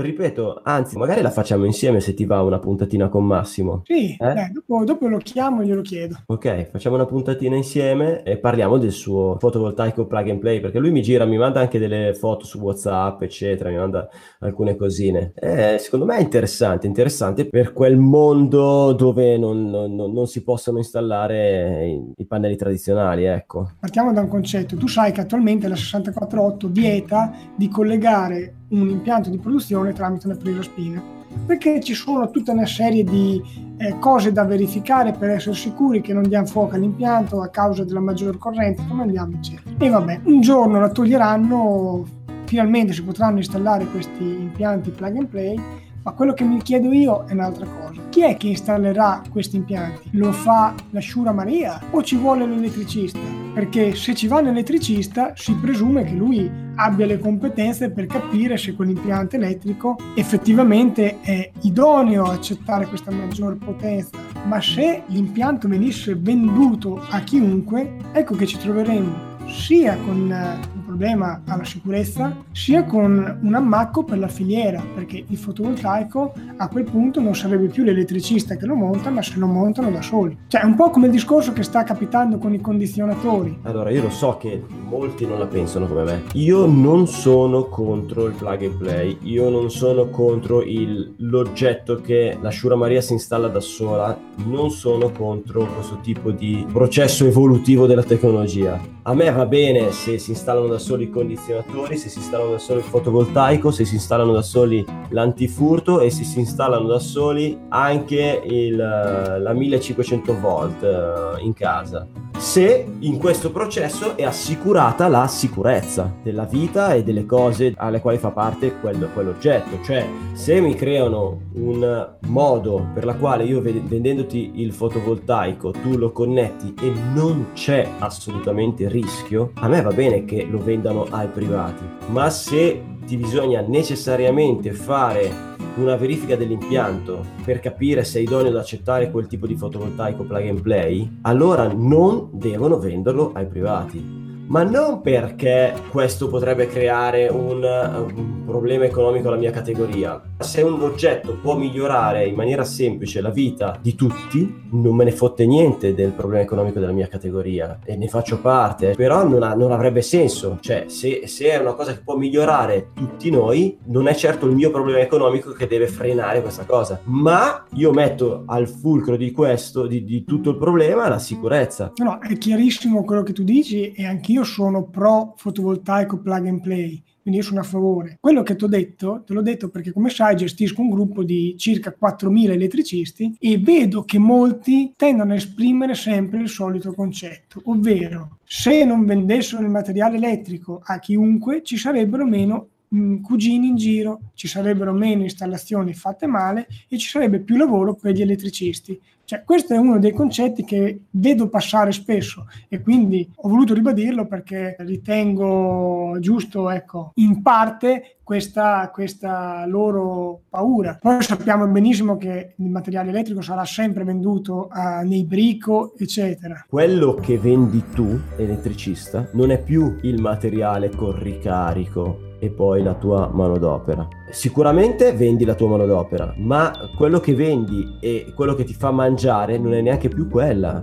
ripeto, 0.00 0.60
anzi, 0.64 0.96
magari 0.96 1.20
la 1.22 1.30
facciamo 1.30 1.64
insieme 1.64 2.00
se 2.00 2.14
ti 2.14 2.24
va 2.24 2.40
una 2.42 2.58
puntatina 2.58 3.08
con 3.08 3.24
Massimo. 3.26 3.82
Sì, 3.84 4.12
Eh? 4.18 4.32
dai, 4.34 4.50
dopo, 4.52 4.84
dopo 4.84 5.06
lo 5.08 5.18
chiamo 5.18 5.62
e 5.62 5.66
glielo 5.66 5.82
chiedo. 5.82 6.16
Ok, 6.26 6.68
facciamo 6.70 6.94
una 6.96 7.06
puntatina 7.06 7.56
insieme 7.56 8.22
e 8.22 8.38
parliamo 8.38 8.78
del 8.78 8.92
suo 8.92 9.36
fotovoltaico 9.38 10.06
plug 10.06 10.28
and 10.30 10.38
play, 10.40 10.60
perché 10.60 10.78
lui 10.78 10.90
mi 10.90 11.02
gira, 11.02 11.24
mi 11.24 11.36
manda 11.36 11.60
anche 11.60 11.78
delle 11.78 12.14
foto 12.14 12.44
su 12.44 12.58
WhatsApp, 12.58 13.22
eccetera, 13.22 13.70
mi 13.70 13.76
manda 13.76 14.08
alcune 14.40 14.76
cosine. 14.76 15.32
Eh, 15.34 15.76
secondo 15.78 16.04
me 16.06 16.16
è 16.16 16.20
interessante, 16.20 16.86
interessante 16.86 17.46
per 17.48 17.72
quel 17.72 17.96
mondo 17.98 18.92
dove 18.92 19.36
non, 19.38 19.68
non- 19.68 19.94
non- 19.94 20.26
si 20.26 20.42
possono 20.42 20.78
installare 20.78 21.86
i, 21.86 22.12
i 22.16 22.26
pannelli 22.26 22.56
tradizionali, 22.56 23.24
ecco. 23.24 23.72
Partiamo 23.80 24.12
da 24.12 24.20
un 24.20 24.28
concetto. 24.28 24.76
Tu 24.76 24.86
sai 24.86 25.12
che 25.12 25.20
attualmente 25.20 25.68
la 25.68 25.74
648 25.76 26.68
vieta 26.68 27.32
di 27.56 27.68
collegare 27.68 28.54
un 28.72 28.88
impianto 28.88 29.30
di 29.30 29.38
produzione 29.38 29.92
tramite 29.92 30.26
una 30.26 30.62
spina, 30.62 31.02
perché 31.46 31.80
ci 31.80 31.94
sono 31.94 32.30
tutta 32.30 32.52
una 32.52 32.66
serie 32.66 33.04
di 33.04 33.42
eh, 33.78 33.98
cose 33.98 34.32
da 34.32 34.44
verificare 34.44 35.12
per 35.12 35.30
essere 35.30 35.54
sicuri 35.54 36.00
che 36.00 36.12
non 36.12 36.22
diamo 36.24 36.46
fuoco 36.46 36.74
all'impianto 36.74 37.40
a 37.42 37.48
causa 37.48 37.84
della 37.84 38.00
maggior 38.00 38.38
corrente 38.38 38.82
che 38.82 38.88
non 38.88 39.00
andiamo, 39.00 39.36
eccetera. 39.36 39.76
E 39.78 39.88
vabbè, 39.88 40.20
un 40.24 40.40
giorno 40.40 40.80
la 40.80 40.90
toglieranno, 40.90 42.04
finalmente 42.44 42.92
si 42.92 43.02
potranno 43.02 43.38
installare 43.38 43.86
questi 43.86 44.22
impianti 44.22 44.90
plug 44.90 45.16
and 45.16 45.26
play, 45.26 45.60
ma 46.02 46.12
quello 46.12 46.32
che 46.32 46.44
mi 46.44 46.60
chiedo 46.62 46.92
io 46.92 47.24
è 47.26 47.32
un'altra 47.32 47.66
cosa. 47.66 48.00
Chi 48.08 48.22
è 48.22 48.36
che 48.36 48.48
installerà 48.48 49.22
questi 49.30 49.56
impianti? 49.56 50.10
Lo 50.12 50.32
fa 50.32 50.74
la 50.90 51.00
Sciura 51.00 51.32
Maria 51.32 51.80
o 51.90 52.02
ci 52.02 52.16
vuole 52.16 52.46
l'elettricista? 52.46 53.18
Perché 53.54 53.94
se 53.94 54.14
ci 54.14 54.26
va 54.26 54.38
un 54.38 54.48
elettricista 54.48 55.32
si 55.36 55.54
presume 55.54 56.04
che 56.04 56.12
lui 56.12 56.50
abbia 56.74 57.06
le 57.06 57.18
competenze 57.18 57.90
per 57.90 58.06
capire 58.06 58.56
se 58.56 58.74
quell'impianto 58.74 59.36
elettrico 59.36 59.98
effettivamente 60.14 61.20
è 61.20 61.50
idoneo 61.62 62.24
a 62.24 62.32
accettare 62.32 62.86
questa 62.86 63.10
maggior 63.10 63.56
potenza. 63.56 64.18
Ma 64.46 64.60
se 64.60 65.04
l'impianto 65.06 65.68
venisse 65.68 66.14
venduto 66.16 67.00
a 67.10 67.20
chiunque, 67.20 67.96
ecco 68.12 68.34
che 68.34 68.46
ci 68.46 68.58
troveremo 68.58 69.30
sia 69.48 69.96
con 69.96 70.30
eh, 70.30 70.81
problema 70.92 71.40
alla 71.46 71.64
sicurezza, 71.64 72.36
sia 72.52 72.84
con 72.84 73.38
un 73.42 73.54
ammacco 73.54 74.04
per 74.04 74.18
la 74.18 74.28
filiera, 74.28 74.82
perché 74.94 75.24
il 75.26 75.36
fotovoltaico 75.38 76.34
a 76.58 76.68
quel 76.68 76.84
punto 76.84 77.20
non 77.20 77.34
sarebbe 77.34 77.68
più 77.68 77.82
l'elettricista 77.82 78.56
che 78.56 78.66
lo 78.66 78.74
monta, 78.74 79.08
ma 79.08 79.22
se 79.22 79.38
lo 79.38 79.46
montano 79.46 79.90
da 79.90 80.02
soli. 80.02 80.36
Cioè 80.48 80.60
è 80.60 80.64
un 80.64 80.74
po' 80.74 80.90
come 80.90 81.06
il 81.06 81.12
discorso 81.12 81.52
che 81.54 81.62
sta 81.62 81.82
capitando 81.82 82.36
con 82.36 82.52
i 82.52 82.60
condizionatori. 82.60 83.60
Allora, 83.62 83.88
io 83.90 84.02
lo 84.02 84.10
so 84.10 84.36
che 84.38 84.62
molti 84.86 85.26
non 85.26 85.38
la 85.38 85.46
pensano 85.46 85.86
come 85.86 86.04
me. 86.04 86.22
Io 86.34 86.66
non 86.66 87.06
sono 87.06 87.64
contro 87.68 88.26
il 88.26 88.34
plug 88.34 88.62
and 88.62 88.76
play, 88.76 89.16
io 89.22 89.48
non 89.48 89.70
sono 89.70 90.10
contro 90.10 90.62
il- 90.62 91.14
l'oggetto 91.18 92.00
che 92.02 92.36
la 92.40 92.50
Shura 92.50 92.76
Maria 92.76 93.00
si 93.00 93.14
installa 93.14 93.48
da 93.48 93.60
sola, 93.60 94.16
non 94.44 94.70
sono 94.70 95.10
contro 95.10 95.64
questo 95.74 96.00
tipo 96.02 96.30
di 96.30 96.66
processo 96.70 97.24
evolutivo 97.24 97.86
della 97.86 98.02
tecnologia. 98.02 98.78
A 99.04 99.14
me 99.14 99.30
va 99.30 99.46
bene 99.46 99.90
se 99.90 100.18
si 100.18 100.30
installano 100.30 100.68
da 100.68 100.78
soli 100.82 101.04
i 101.04 101.10
condizionatori, 101.10 101.96
se 101.96 102.08
si 102.08 102.18
installano 102.18 102.50
da 102.50 102.58
soli 102.58 102.80
il 102.80 102.84
fotovoltaico, 102.84 103.70
se 103.70 103.84
si 103.84 103.94
installano 103.94 104.32
da 104.32 104.42
soli 104.42 104.84
l'antifurto 105.10 106.00
e 106.00 106.10
se 106.10 106.24
si 106.24 106.40
installano 106.40 106.88
da 106.88 106.98
soli 106.98 107.58
anche 107.68 108.42
il, 108.44 108.76
la 108.76 109.52
1500 109.52 110.40
volt 110.40 110.82
eh, 110.82 111.42
in 111.42 111.52
casa. 111.54 112.06
Se 112.42 112.84
in 112.98 113.18
questo 113.18 113.52
processo 113.52 114.16
è 114.16 114.24
assicurata 114.24 115.06
la 115.06 115.28
sicurezza 115.28 116.12
della 116.24 116.44
vita 116.44 116.92
e 116.92 117.04
delle 117.04 117.24
cose 117.24 117.72
alle 117.76 118.00
quali 118.00 118.18
fa 118.18 118.32
parte 118.32 118.80
quel, 118.80 119.08
quell'oggetto. 119.14 119.78
Cioè, 119.84 120.04
se 120.32 120.60
mi 120.60 120.74
creano 120.74 121.42
un 121.54 122.16
modo 122.26 122.88
per 122.92 123.04
la 123.04 123.14
quale 123.14 123.44
io 123.44 123.60
vendendoti 123.62 124.54
il 124.56 124.72
fotovoltaico 124.72 125.70
tu 125.70 125.96
lo 125.96 126.10
connetti 126.10 126.74
e 126.82 126.92
non 127.14 127.50
c'è 127.54 127.88
assolutamente 128.00 128.88
rischio, 128.88 129.52
a 129.54 129.68
me 129.68 129.80
va 129.80 129.92
bene 129.92 130.24
che 130.24 130.44
lo 130.44 130.58
vendano 130.58 131.06
ai 131.10 131.28
privati, 131.28 131.84
ma 132.08 132.28
se 132.28 132.82
ti 133.06 133.16
bisogna 133.16 133.60
necessariamente 133.60 134.72
fare 134.72 135.51
una 135.76 135.96
verifica 135.96 136.36
dell'impianto 136.36 137.24
per 137.44 137.60
capire 137.60 138.04
se 138.04 138.18
è 138.18 138.22
idoneo 138.22 138.50
ad 138.50 138.56
accettare 138.56 139.10
quel 139.10 139.26
tipo 139.26 139.46
di 139.46 139.56
fotovoltaico 139.56 140.24
plug 140.24 140.48
and 140.48 140.60
play, 140.60 141.18
allora 141.22 141.72
non 141.72 142.28
devono 142.32 142.78
venderlo 142.78 143.32
ai 143.34 143.46
privati 143.46 144.22
ma 144.52 144.64
non 144.64 145.00
perché 145.00 145.72
questo 145.88 146.28
potrebbe 146.28 146.66
creare 146.66 147.28
un, 147.28 147.62
un, 147.62 148.40
problema 148.44 148.84
economico 148.84 149.28
alla 149.28 149.38
mia 149.38 149.50
categoria. 149.50 150.20
Se 150.40 150.60
un 150.60 150.82
oggetto 150.82 151.38
può 151.40 151.56
migliorare 151.56 152.26
in 152.26 152.34
maniera 152.34 152.64
semplice 152.64 153.22
la 153.22 153.30
vita 153.30 153.78
di 153.80 153.94
tutti, 153.94 154.62
non 154.72 154.94
me 154.94 155.04
ne 155.04 155.12
fotte 155.12 155.46
niente 155.46 155.94
del 155.94 156.10
problema 156.10 156.42
economico 156.42 156.80
della 156.80 156.92
mia 156.92 157.08
categoria 157.08 157.78
e 157.82 157.96
ne 157.96 158.08
faccio 158.08 158.40
parte, 158.40 158.94
però 158.94 159.26
non, 159.26 159.42
ha, 159.42 159.54
non 159.54 159.72
avrebbe 159.72 160.02
senso. 160.02 160.58
Cioè, 160.60 160.84
se, 160.88 161.22
se, 161.26 161.50
è 161.50 161.56
una 161.56 161.72
cosa 161.72 161.94
che 161.94 162.02
può 162.04 162.16
migliorare 162.18 162.90
tutti 162.92 163.30
noi, 163.30 163.78
non 163.86 164.06
è 164.06 164.14
certo 164.14 164.44
il 164.44 164.54
mio 164.54 164.70
problema 164.70 164.98
economico 164.98 165.52
che 165.52 165.66
deve 165.66 165.86
frenare 165.86 166.42
questa 166.42 166.66
cosa, 166.66 167.00
ma 167.04 167.64
io 167.74 167.90
metto 167.92 168.42
al 168.46 168.68
fulcro 168.68 169.16
di 169.16 169.30
questo, 169.30 169.86
di, 169.86 170.04
di 170.04 170.24
tutto 170.24 170.50
il 170.50 170.58
problema, 170.58 171.08
la 171.08 171.18
sicurezza. 171.18 171.92
No, 171.96 172.18
è 172.18 172.36
chiarissimo 172.36 173.02
quello 173.04 173.22
che 173.22 173.32
tu 173.32 173.44
dici 173.44 173.92
e 173.92 174.04
anch'io 174.04 174.41
sono 174.44 174.84
pro 174.84 175.34
fotovoltaico 175.36 176.18
plug 176.18 176.46
and 176.46 176.60
play, 176.60 177.02
quindi 177.22 177.40
io 177.40 177.46
sono 177.46 177.60
a 177.60 177.64
favore. 177.64 178.18
Quello 178.20 178.42
che 178.42 178.56
ti 178.56 178.64
ho 178.64 178.68
detto, 178.68 179.22
te 179.24 179.32
l'ho 179.32 179.42
detto 179.42 179.68
perché 179.68 179.92
come 179.92 180.10
sai 180.10 180.36
gestisco 180.36 180.80
un 180.80 180.90
gruppo 180.90 181.22
di 181.22 181.54
circa 181.56 181.94
4.000 181.98 182.50
elettricisti 182.50 183.36
e 183.38 183.58
vedo 183.58 184.04
che 184.04 184.18
molti 184.18 184.92
tendono 184.96 185.32
a 185.32 185.36
esprimere 185.36 185.94
sempre 185.94 186.40
il 186.40 186.48
solito 186.48 186.92
concetto, 186.92 187.60
ovvero 187.64 188.38
se 188.44 188.84
non 188.84 189.04
vendessero 189.04 189.62
il 189.62 189.70
materiale 189.70 190.16
elettrico 190.16 190.80
a 190.82 190.98
chiunque 190.98 191.62
ci 191.62 191.76
sarebbero 191.76 192.26
meno 192.26 192.68
mm, 192.94 193.22
cugini 193.22 193.68
in 193.68 193.76
giro, 193.76 194.20
ci 194.34 194.48
sarebbero 194.48 194.92
meno 194.92 195.22
installazioni 195.22 195.94
fatte 195.94 196.26
male 196.26 196.66
e 196.88 196.98
ci 196.98 197.08
sarebbe 197.08 197.40
più 197.40 197.56
lavoro 197.56 197.94
per 197.94 198.14
gli 198.14 198.22
elettricisti. 198.22 199.00
Cioè, 199.24 199.42
questo 199.44 199.74
è 199.74 199.78
uno 199.78 199.98
dei 199.98 200.12
concetti 200.12 200.64
che 200.64 201.00
vedo 201.10 201.48
passare 201.48 201.92
spesso 201.92 202.46
e 202.68 202.80
quindi 202.80 203.28
ho 203.34 203.48
voluto 203.48 203.74
ribadirlo 203.74 204.26
perché 204.26 204.76
ritengo 204.80 206.16
giusto, 206.20 206.70
ecco, 206.70 207.12
in 207.16 207.40
parte 207.42 208.16
questa, 208.22 208.90
questa 208.92 209.64
loro 209.66 210.42
paura. 210.48 210.98
Poi 211.00 211.22
sappiamo 211.22 211.66
benissimo 211.66 212.16
che 212.16 212.54
il 212.56 212.70
materiale 212.70 213.10
elettrico 213.10 213.40
sarà 213.40 213.64
sempre 213.64 214.04
venduto 214.04 214.68
uh, 214.72 215.06
nei 215.06 215.24
brico, 215.24 215.94
eccetera. 215.96 216.64
Quello 216.68 217.14
che 217.14 217.38
vendi 217.38 217.82
tu, 217.94 218.18
elettricista, 218.36 219.28
non 219.32 219.50
è 219.50 219.62
più 219.62 219.98
il 220.02 220.20
materiale 220.20 220.90
con 220.90 221.18
ricarico 221.18 222.30
e 222.42 222.50
poi 222.50 222.82
la 222.82 222.94
tua 222.94 223.30
manodopera. 223.32 224.08
Sicuramente 224.30 225.12
vendi 225.12 225.44
la 225.44 225.54
tua 225.54 225.68
manodopera, 225.68 226.34
ma 226.38 226.72
quello 226.96 227.20
che 227.20 227.36
vendi 227.36 227.98
e 228.00 228.32
quello 228.34 228.54
che 228.54 228.64
ti 228.64 228.74
fa 228.74 228.90
mangiare 228.90 229.58
non 229.58 229.74
è 229.74 229.80
neanche 229.80 230.08
più 230.08 230.28
quella. 230.28 230.82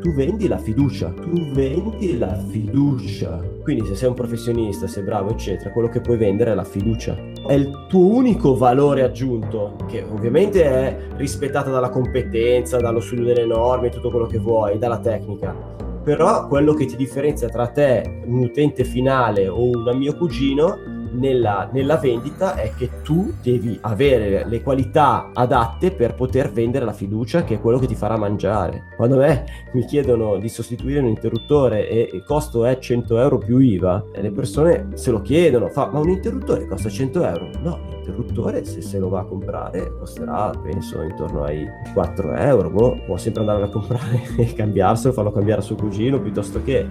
Tu 0.00 0.14
vendi 0.14 0.48
la 0.48 0.56
fiducia, 0.56 1.10
tu 1.10 1.52
vendi 1.52 2.16
la 2.16 2.34
fiducia. 2.34 3.38
Quindi 3.62 3.84
se 3.84 3.94
sei 3.96 4.08
un 4.08 4.14
professionista, 4.14 4.86
sei 4.86 5.02
bravo, 5.02 5.30
eccetera, 5.30 5.70
quello 5.72 5.88
che 5.88 6.00
puoi 6.00 6.16
vendere 6.16 6.52
è 6.52 6.54
la 6.54 6.64
fiducia. 6.64 7.14
È 7.46 7.52
il 7.52 7.84
tuo 7.86 8.06
unico 8.06 8.56
valore 8.56 9.02
aggiunto, 9.02 9.76
che 9.86 10.02
ovviamente 10.10 10.64
è 10.64 10.98
rispettato 11.16 11.70
dalla 11.70 11.90
competenza, 11.90 12.78
dallo 12.78 13.00
studio 13.00 13.24
delle 13.24 13.44
norme, 13.44 13.90
tutto 13.90 14.08
quello 14.08 14.26
che 14.26 14.38
vuoi, 14.38 14.78
dalla 14.78 14.98
tecnica 14.98 15.83
però 16.04 16.46
quello 16.46 16.74
che 16.74 16.84
ti 16.84 16.96
differenzia 16.96 17.48
tra 17.48 17.66
te, 17.68 18.22
un 18.26 18.40
utente 18.40 18.84
finale 18.84 19.48
o 19.48 19.64
un 19.64 19.96
mio 19.96 20.14
cugino 20.16 20.78
nella, 21.14 21.68
nella, 21.72 21.96
vendita 21.96 22.56
è 22.56 22.72
che 22.76 23.02
tu 23.02 23.32
devi 23.42 23.78
avere 23.80 24.44
le 24.46 24.62
qualità 24.62 25.30
adatte 25.32 25.92
per 25.92 26.14
poter 26.14 26.50
vendere 26.50 26.84
la 26.84 26.92
fiducia 26.92 27.44
che 27.44 27.54
è 27.54 27.60
quello 27.60 27.78
che 27.78 27.86
ti 27.86 27.94
farà 27.94 28.16
mangiare. 28.16 28.88
Quando 28.96 29.16
a 29.16 29.26
me 29.26 29.44
mi 29.72 29.84
chiedono 29.84 30.38
di 30.38 30.48
sostituire 30.48 31.00
un 31.00 31.06
interruttore 31.06 31.88
e 31.88 32.10
il 32.12 32.24
costo 32.24 32.64
è 32.64 32.78
100 32.78 33.18
euro 33.18 33.38
più 33.38 33.58
IVA, 33.58 34.04
le 34.14 34.30
persone 34.30 34.88
se 34.94 35.10
lo 35.10 35.22
chiedono, 35.22 35.68
fa 35.68 35.88
ma 35.90 36.00
un 36.00 36.10
interruttore 36.10 36.66
costa 36.66 36.88
100 36.88 37.24
euro? 37.24 37.50
No, 37.62 38.02
l'interruttore 38.04 38.64
se 38.64 38.82
se 38.82 38.98
lo 38.98 39.08
va 39.08 39.20
a 39.20 39.24
comprare 39.24 39.96
costerà 39.98 40.52
penso 40.62 41.00
intorno 41.02 41.44
ai 41.44 41.66
4 41.92 42.34
euro, 42.34 42.70
boh, 42.70 43.02
può 43.06 43.16
sempre 43.16 43.40
andare 43.40 43.64
a 43.64 43.68
comprare 43.68 44.22
e 44.36 44.52
cambiarselo, 44.52 45.12
farlo 45.12 45.32
cambiare 45.32 45.60
a 45.60 45.64
suo 45.64 45.76
cugino 45.76 46.20
piuttosto 46.20 46.62
che 46.62 46.86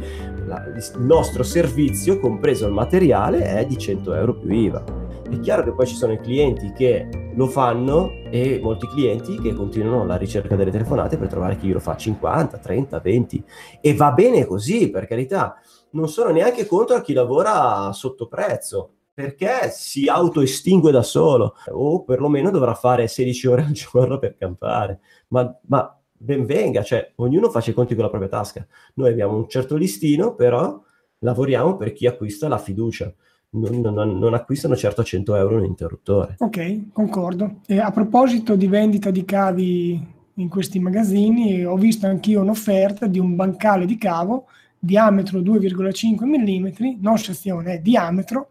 la, 0.45 0.65
il 0.65 1.05
nostro 1.05 1.43
servizio, 1.43 2.19
compreso 2.19 2.65
il 2.65 2.73
materiale, 2.73 3.43
è 3.43 3.65
di 3.65 3.77
100 3.77 4.13
euro 4.13 4.35
più 4.35 4.51
IVA. 4.51 4.83
È 5.29 5.39
chiaro 5.39 5.63
che 5.63 5.71
poi 5.71 5.87
ci 5.87 5.95
sono 5.95 6.13
i 6.13 6.19
clienti 6.19 6.71
che 6.73 7.31
lo 7.35 7.47
fanno 7.47 8.11
e 8.29 8.59
molti 8.61 8.87
clienti 8.87 9.39
che 9.39 9.53
continuano 9.53 10.05
la 10.05 10.15
ricerca 10.15 10.55
delle 10.55 10.69
telefonate 10.69 11.17
per 11.17 11.27
trovare 11.27 11.57
chi 11.57 11.71
lo 11.71 11.79
fa 11.79 11.95
50, 11.95 12.57
30, 12.57 12.99
20 12.99 13.43
e 13.81 13.95
va 13.95 14.11
bene 14.11 14.45
così, 14.45 14.89
per 14.89 15.07
carità. 15.07 15.59
Non 15.91 16.07
sono 16.07 16.31
neanche 16.31 16.65
contro 16.65 16.95
a 16.95 17.01
chi 17.01 17.13
lavora 17.13 17.91
sotto 17.93 18.27
prezzo, 18.27 18.89
perché 19.13 19.69
si 19.71 20.07
autoestingue 20.07 20.91
da 20.91 21.03
solo 21.03 21.55
o 21.67 22.03
perlomeno 22.03 22.49
dovrà 22.49 22.73
fare 22.73 23.07
16 23.07 23.47
ore 23.47 23.63
al 23.63 23.71
giorno 23.71 24.17
per 24.17 24.35
campare. 24.35 24.99
Ma, 25.29 25.55
ma 25.67 25.97
ben 26.11 26.45
venga, 26.45 26.83
cioè 26.83 27.11
ognuno 27.15 27.49
faccia 27.49 27.71
i 27.71 27.73
conti 27.73 27.93
con 27.93 28.03
la 28.03 28.09
propria 28.09 28.29
tasca. 28.29 28.65
Noi 28.95 29.11
abbiamo 29.11 29.35
un 29.35 29.47
certo 29.47 29.75
listino, 29.75 30.33
però 30.35 30.81
lavoriamo 31.19 31.77
per 31.77 31.93
chi 31.93 32.07
acquista 32.07 32.47
la 32.47 32.57
fiducia. 32.57 33.13
Non, 33.51 33.81
non, 33.81 34.17
non 34.17 34.33
acquistano 34.33 34.75
certo 34.75 35.01
a 35.01 35.03
100 35.03 35.35
euro 35.35 35.57
un 35.57 35.65
interruttore. 35.65 36.37
Ok, 36.39 36.91
concordo. 36.91 37.59
E 37.67 37.79
a 37.79 37.91
proposito 37.91 38.55
di 38.55 38.65
vendita 38.65 39.11
di 39.11 39.23
cavi 39.25 40.11
in 40.37 40.49
questi 40.49 40.79
magazzini, 40.79 41.63
ho 41.63 41.75
visto 41.75 42.07
anch'io 42.07 42.41
un'offerta 42.41 43.05
di 43.05 43.19
un 43.19 43.35
bancale 43.35 43.85
di 43.85 43.95
cavo 43.95 44.47
diametro 44.83 45.39
2,5 45.39 46.25
mm, 46.25 46.99
non 46.99 47.17
sezione, 47.17 47.81
diametro, 47.81 48.49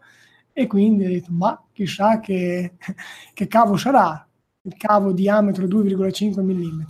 e 0.53 0.67
quindi 0.67 1.05
ho 1.05 1.09
detto, 1.09 1.31
ma 1.31 1.61
chissà 1.71 2.19
che, 2.19 2.73
che 3.33 3.47
cavo 3.47 3.75
sarà 3.75 4.25
il 4.61 4.75
cavo 4.77 5.11
diametro 5.11 5.65
2,5 5.65 6.41
mm. 6.41 6.81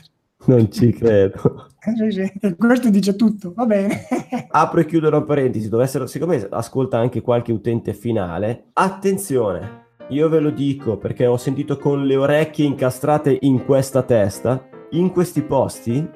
Non 0.45 0.69
ci 0.71 0.91
credo. 0.91 1.69
Questo 2.57 2.89
dice 2.89 3.15
tutto, 3.15 3.53
va 3.55 3.65
bene. 3.65 4.05
Apro 4.51 4.81
e 4.81 4.85
chiudo 4.85 5.07
una 5.07 5.23
parentesi, 5.23 5.69
dovessero, 5.69 6.05
siccome 6.05 6.47
ascolta 6.49 6.99
anche 6.99 7.21
qualche 7.21 7.51
utente 7.51 7.93
finale, 7.93 8.65
attenzione, 8.73 9.85
io 10.09 10.27
ve 10.27 10.39
lo 10.39 10.49
dico 10.49 10.97
perché 10.97 11.25
ho 11.25 11.37
sentito 11.37 11.77
con 11.77 12.05
le 12.05 12.17
orecchie 12.17 12.65
incastrate 12.65 13.37
in 13.41 13.63
questa 13.63 14.03
testa, 14.03 14.67
in 14.91 15.11
questi 15.11 15.41
posti 15.41 16.07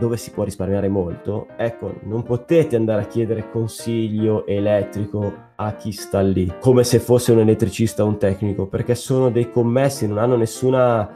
dove 0.00 0.16
si 0.16 0.30
può 0.30 0.42
risparmiare 0.42 0.88
molto, 0.88 1.46
ecco, 1.56 1.94
non 2.04 2.22
potete 2.22 2.74
andare 2.74 3.02
a 3.02 3.06
chiedere 3.06 3.50
consiglio 3.50 4.46
elettrico 4.46 5.48
a 5.56 5.74
chi 5.74 5.92
sta 5.92 6.20
lì, 6.20 6.50
come 6.58 6.82
se 6.84 6.98
fosse 6.98 7.32
un 7.32 7.40
elettricista 7.40 8.02
o 8.02 8.06
un 8.06 8.16
tecnico, 8.16 8.66
perché 8.66 8.94
sono 8.94 9.30
dei 9.30 9.50
commessi, 9.50 10.08
non 10.08 10.16
hanno 10.16 10.36
nessuna 10.36 11.08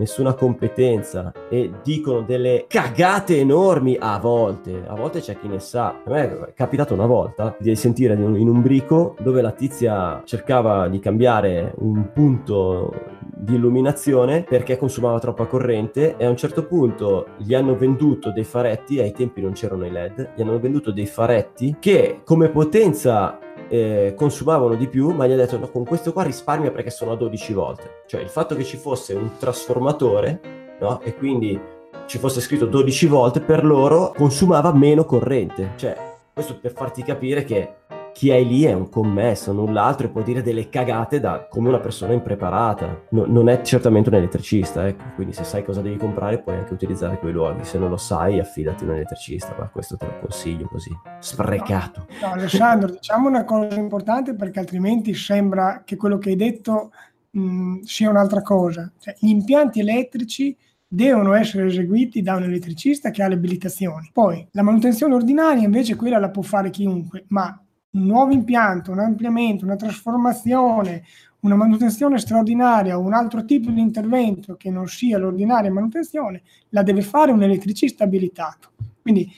nessuna 0.00 0.32
competenza 0.32 1.32
e 1.50 1.70
dicono 1.82 2.22
delle 2.22 2.64
cagate 2.66 3.38
enormi 3.38 3.96
a 4.00 4.18
volte. 4.18 4.82
A 4.86 4.94
volte 4.94 5.20
c'è 5.20 5.38
chi 5.38 5.46
ne 5.46 5.60
sa. 5.60 6.00
A 6.04 6.10
me 6.10 6.46
è 6.48 6.52
capitato 6.54 6.94
una 6.94 7.06
volta 7.06 7.54
di 7.58 7.76
sentire 7.76 8.14
in 8.14 8.48
un 8.48 8.62
brico 8.62 9.14
dove 9.20 9.42
la 9.42 9.52
tizia 9.52 10.22
cercava 10.24 10.88
di 10.88 10.98
cambiare 10.98 11.74
un 11.76 12.10
punto 12.12 13.18
di 13.40 13.54
illuminazione 13.54 14.42
perché 14.42 14.76
consumava 14.76 15.18
troppa 15.18 15.46
corrente 15.46 16.16
e 16.16 16.24
a 16.24 16.28
un 16.28 16.36
certo 16.36 16.66
punto 16.66 17.28
gli 17.38 17.54
hanno 17.54 17.76
venduto 17.76 18.32
dei 18.32 18.44
faretti, 18.44 19.00
ai 19.00 19.12
tempi 19.12 19.40
non 19.40 19.52
c'erano 19.52 19.86
i 19.86 19.90
LED, 19.90 20.32
gli 20.34 20.42
hanno 20.42 20.58
venduto 20.58 20.90
dei 20.90 21.06
faretti 21.06 21.76
che 21.78 22.20
come 22.24 22.48
potenza 22.48 23.38
eh, 23.70 24.14
consumavano 24.16 24.74
di 24.74 24.88
più, 24.88 25.10
ma 25.10 25.26
gli 25.26 25.32
ha 25.32 25.36
detto 25.36 25.56
no, 25.56 25.68
con 25.70 25.84
questo 25.84 26.12
qua 26.12 26.24
risparmia 26.24 26.72
perché 26.72 26.90
sono 26.90 27.12
a 27.12 27.16
12 27.16 27.52
volte. 27.52 28.02
Cioè 28.06 28.20
il 28.20 28.28
fatto 28.28 28.56
che 28.56 28.64
ci 28.64 28.76
fosse 28.76 29.14
un 29.14 29.36
trasformatore 29.38 30.40
no? 30.80 31.00
e 31.00 31.14
quindi 31.14 31.58
ci 32.06 32.18
fosse 32.18 32.40
scritto 32.40 32.66
12 32.66 33.06
volte 33.06 33.40
per 33.40 33.64
loro 33.64 34.12
consumava 34.14 34.72
meno 34.74 35.04
corrente. 35.04 35.70
Cioè 35.76 35.96
questo 36.32 36.58
per 36.58 36.72
farti 36.72 37.02
capire 37.02 37.44
che 37.44 37.74
chi 38.12 38.30
è 38.30 38.42
lì 38.42 38.64
è 38.64 38.72
un 38.72 38.88
commesso, 38.88 39.52
null'altro, 39.52 40.06
e 40.06 40.10
può 40.10 40.22
dire 40.22 40.42
delle 40.42 40.68
cagate 40.68 41.20
da, 41.20 41.46
come 41.48 41.68
una 41.68 41.80
persona 41.80 42.12
impreparata. 42.12 43.04
No, 43.10 43.24
non 43.26 43.48
è 43.48 43.62
certamente 43.62 44.08
un 44.08 44.16
elettricista, 44.16 44.86
ecco. 44.86 45.04
quindi 45.14 45.32
se 45.32 45.44
sai 45.44 45.64
cosa 45.64 45.80
devi 45.80 45.96
comprare 45.96 46.38
puoi 46.38 46.56
anche 46.56 46.72
utilizzare 46.72 47.18
quei 47.18 47.32
luoghi. 47.32 47.64
Se 47.64 47.78
non 47.78 47.90
lo 47.90 47.96
sai, 47.96 48.38
affidati 48.38 48.84
a 48.84 48.88
un 48.88 48.94
elettricista, 48.94 49.54
ma 49.58 49.68
questo 49.68 49.96
te 49.96 50.06
lo 50.06 50.18
consiglio 50.20 50.66
così, 50.66 50.90
sprecato. 51.18 52.06
No, 52.20 52.32
Alessandro, 52.32 52.90
diciamo 52.92 53.28
una 53.28 53.44
cosa 53.44 53.74
importante 53.74 54.34
perché 54.34 54.60
altrimenti 54.60 55.14
sembra 55.14 55.82
che 55.84 55.96
quello 55.96 56.18
che 56.18 56.30
hai 56.30 56.36
detto 56.36 56.90
mh, 57.30 57.80
sia 57.82 58.10
un'altra 58.10 58.42
cosa. 58.42 58.90
Cioè, 58.98 59.14
gli 59.18 59.28
impianti 59.28 59.80
elettrici 59.80 60.56
devono 60.92 61.34
essere 61.34 61.66
eseguiti 61.66 62.20
da 62.20 62.34
un 62.34 62.42
elettricista 62.42 63.10
che 63.10 63.22
ha 63.22 63.28
le 63.28 63.34
abilitazioni. 63.34 64.10
Poi 64.12 64.46
la 64.50 64.62
manutenzione 64.62 65.14
ordinaria 65.14 65.62
invece 65.62 65.94
quella 65.94 66.18
la 66.18 66.30
può 66.30 66.42
fare 66.42 66.70
chiunque, 66.70 67.24
ma 67.28 67.56
un 67.92 68.06
nuovo 68.06 68.32
impianto, 68.32 68.92
un 68.92 69.00
ampliamento, 69.00 69.64
una 69.64 69.76
trasformazione, 69.76 71.02
una 71.40 71.56
manutenzione 71.56 72.18
straordinaria 72.18 72.98
o 72.98 73.00
un 73.00 73.14
altro 73.14 73.44
tipo 73.44 73.70
di 73.70 73.80
intervento 73.80 74.56
che 74.56 74.70
non 74.70 74.86
sia 74.86 75.18
l'ordinaria 75.18 75.72
manutenzione, 75.72 76.42
la 76.70 76.82
deve 76.82 77.02
fare 77.02 77.32
un 77.32 77.42
elettricista 77.42 78.04
abilitato. 78.04 78.72
Quindi, 79.00 79.32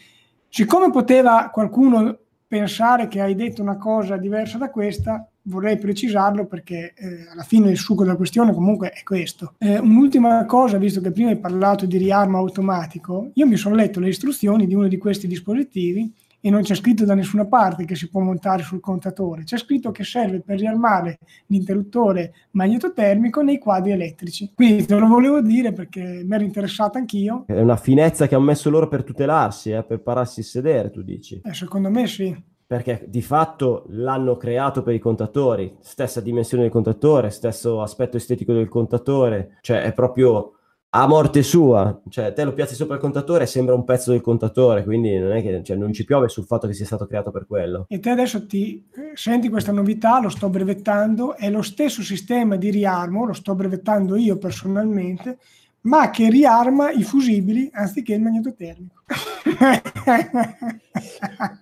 siccome 0.48 0.90
poteva 0.90 1.48
qualcuno 1.50 2.18
pensare 2.46 3.08
che 3.08 3.20
hai 3.20 3.34
detto 3.34 3.62
una 3.62 3.76
cosa 3.76 4.16
diversa 4.16 4.58
da 4.58 4.70
questa, 4.70 5.26
vorrei 5.44 5.78
precisarlo 5.78 6.46
perché 6.46 6.92
eh, 6.94 7.26
alla 7.32 7.42
fine 7.42 7.70
il 7.70 7.78
succo 7.78 8.02
della 8.04 8.16
questione 8.16 8.52
comunque 8.52 8.90
è 8.90 9.02
questo. 9.02 9.54
Eh, 9.58 9.78
un'ultima 9.78 10.44
cosa, 10.44 10.76
visto 10.76 11.00
che 11.00 11.12
prima 11.12 11.30
hai 11.30 11.38
parlato 11.38 11.86
di 11.86 11.96
riarmo 11.96 12.38
automatico, 12.38 13.30
io 13.34 13.46
mi 13.46 13.56
sono 13.56 13.74
letto 13.74 14.00
le 14.00 14.08
istruzioni 14.08 14.66
di 14.66 14.74
uno 14.74 14.88
di 14.88 14.98
questi 14.98 15.26
dispositivi 15.26 16.12
e 16.44 16.50
non 16.50 16.62
c'è 16.62 16.74
scritto 16.74 17.04
da 17.04 17.14
nessuna 17.14 17.46
parte 17.46 17.84
che 17.84 17.94
si 17.94 18.10
può 18.10 18.20
montare 18.20 18.64
sul 18.64 18.80
contatore, 18.80 19.44
c'è 19.44 19.56
scritto 19.56 19.92
che 19.92 20.02
serve 20.02 20.40
per 20.40 20.58
riarmare 20.58 21.20
l'interruttore 21.46 22.34
magnetotermico 22.50 23.42
nei 23.42 23.58
quadri 23.58 23.92
elettrici. 23.92 24.50
Quindi 24.52 24.84
te 24.84 24.96
lo 24.96 25.06
volevo 25.06 25.40
dire 25.40 25.72
perché 25.72 26.22
mi 26.24 26.34
ero 26.34 26.42
interessato 26.42 26.98
anch'io. 26.98 27.44
È 27.46 27.60
una 27.60 27.76
finezza 27.76 28.26
che 28.26 28.34
hanno 28.34 28.44
messo 28.44 28.70
loro 28.70 28.88
per 28.88 29.04
tutelarsi, 29.04 29.70
eh, 29.70 29.84
per 29.84 30.00
pararsi 30.00 30.40
il 30.40 30.46
sedere, 30.46 30.90
tu 30.90 31.02
dici? 31.02 31.40
Eh, 31.44 31.54
secondo 31.54 31.88
me 31.90 32.08
sì. 32.08 32.36
Perché 32.66 33.04
di 33.06 33.22
fatto 33.22 33.84
l'hanno 33.90 34.36
creato 34.36 34.82
per 34.82 34.94
i 34.94 34.98
contatori, 34.98 35.76
stessa 35.80 36.20
dimensione 36.20 36.64
del 36.64 36.72
contatore, 36.72 37.30
stesso 37.30 37.82
aspetto 37.82 38.16
estetico 38.16 38.52
del 38.52 38.68
contatore, 38.68 39.58
cioè 39.60 39.82
è 39.82 39.92
proprio 39.92 40.54
a 40.94 41.06
morte 41.06 41.42
sua, 41.42 42.02
cioè 42.10 42.34
te 42.34 42.44
lo 42.44 42.52
piazzi 42.52 42.74
sopra 42.74 42.96
il 42.96 43.00
contatore 43.00 43.44
e 43.44 43.46
sembra 43.46 43.74
un 43.74 43.84
pezzo 43.84 44.10
del 44.10 44.20
contatore, 44.20 44.84
quindi 44.84 45.16
non 45.16 45.32
è 45.32 45.40
che 45.40 45.62
cioè, 45.64 45.74
non 45.74 45.94
ci 45.94 46.04
piove 46.04 46.28
sul 46.28 46.44
fatto 46.44 46.66
che 46.66 46.74
sia 46.74 46.84
stato 46.84 47.06
creato 47.06 47.30
per 47.30 47.46
quello. 47.46 47.86
E 47.88 47.98
te 47.98 48.10
adesso 48.10 48.46
ti 48.46 48.84
senti 49.14 49.48
questa 49.48 49.72
novità, 49.72 50.20
lo 50.20 50.28
sto 50.28 50.50
brevettando, 50.50 51.34
è 51.34 51.48
lo 51.48 51.62
stesso 51.62 52.02
sistema 52.02 52.56
di 52.56 52.68
riarmo, 52.70 53.24
lo 53.24 53.32
sto 53.32 53.54
brevettando 53.54 54.16
io 54.16 54.36
personalmente, 54.36 55.38
ma 55.82 56.10
che 56.10 56.28
riarma 56.28 56.90
i 56.90 57.04
fusibili 57.04 57.70
anziché 57.72 58.12
il 58.12 58.20
magnetotermico. 58.20 59.00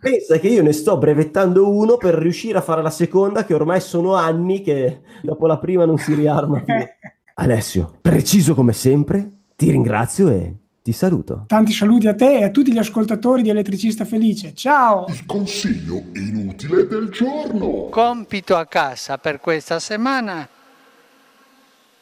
Pensa 0.00 0.38
che 0.38 0.48
io 0.48 0.64
ne 0.64 0.72
sto 0.72 0.98
brevettando 0.98 1.70
uno 1.70 1.98
per 1.98 2.14
riuscire 2.14 2.58
a 2.58 2.62
fare 2.62 2.82
la 2.82 2.90
seconda, 2.90 3.44
che 3.44 3.54
ormai 3.54 3.80
sono 3.80 4.14
anni 4.14 4.60
che 4.60 5.02
dopo 5.22 5.46
la 5.46 5.58
prima 5.58 5.84
non 5.84 5.98
si 5.98 6.14
riarma 6.14 6.62
più. 6.62 6.74
Alessio, 7.40 7.96
preciso 8.02 8.54
come 8.54 8.74
sempre, 8.74 9.30
ti 9.56 9.70
ringrazio 9.70 10.28
e 10.28 10.56
ti 10.82 10.92
saluto. 10.92 11.44
Tanti 11.46 11.72
saluti 11.72 12.06
a 12.06 12.14
te 12.14 12.40
e 12.40 12.44
a 12.44 12.50
tutti 12.50 12.70
gli 12.70 12.76
ascoltatori 12.76 13.40
di 13.40 13.48
Elettricista 13.48 14.04
Felice. 14.04 14.54
Ciao! 14.54 15.06
Il 15.08 15.24
consiglio 15.24 16.02
inutile 16.12 16.86
del 16.86 17.08
giorno. 17.08 17.88
Compito 17.88 18.56
a 18.56 18.66
casa 18.66 19.16
per 19.16 19.40
questa 19.40 19.78
settimana 19.78 20.46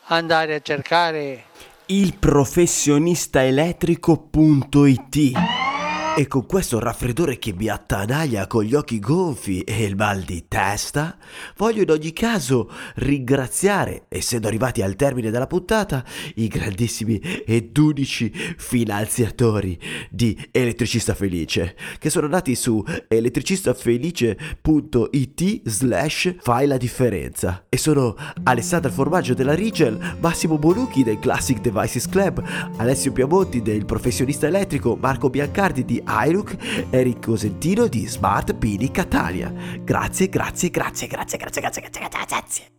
andare 0.07 0.57
a 0.57 0.61
cercare 0.61 1.45
il 1.87 2.17
professionista 2.19 3.45
elettrico.it 3.45 5.68
e 6.17 6.27
con 6.27 6.47
questo 6.47 6.79
raffreddore 6.81 7.39
che 7.39 7.53
mi 7.53 7.69
attanaglia 7.69 8.49
con 8.49 8.65
gli 8.65 8.75
occhi 8.75 8.99
gonfi 8.99 9.63
e 9.63 9.85
il 9.85 9.95
mal 9.95 10.23
di 10.23 10.47
testa, 10.49 11.17
voglio 11.57 11.83
in 11.83 11.91
ogni 11.91 12.13
caso 12.13 12.69
ringraziare, 12.97 14.07
essendo 14.09 14.49
arrivati 14.49 14.83
al 14.83 14.97
termine 14.97 15.31
della 15.31 15.47
puntata, 15.47 16.05
i 16.35 16.49
grandissimi 16.49 17.19
ed 17.19 17.79
unici 17.79 18.33
finanziatori 18.57 19.79
di 20.11 20.37
Elettricista 20.51 21.15
Felice, 21.15 21.77
che 21.99 22.11
sono 22.11 22.27
nati 22.27 22.57
su 22.57 22.85
elettricistafelice.it 23.07 25.69
slash 25.69 26.35
fai 26.41 26.67
la 26.67 26.77
differenza. 26.77 27.67
E 27.69 27.77
sono 27.77 28.17
Alessandra 28.43 28.91
Formaggio 28.91 29.35
della 29.35 29.55
Rigel, 29.55 30.17
Massimo 30.21 30.59
Bolucchi 30.59 31.05
del 31.05 31.21
Classic 31.21 31.61
Devices 31.61 32.09
Club, 32.09 32.43
Alessio 32.77 33.13
Piamonti 33.13 33.63
del 33.63 33.85
Professionista 33.85 34.49
Elettrico, 34.49 34.97
Marco 34.97 35.31
Biancardi 35.31 35.85
di 35.85 36.03
e 36.09 36.87
Enrico 36.91 37.37
Sentino 37.37 37.87
di 37.87 38.07
Smart 38.07 38.55
Pini 38.55 38.91
Catania. 38.91 39.53
Grazie, 39.81 40.29
grazie, 40.29 40.71
grazie, 40.71 41.07
grazie, 41.07 41.39
grazie, 41.39 41.61
grazie, 41.61 41.83
grazie, 41.83 42.01
grazie. 42.27 42.77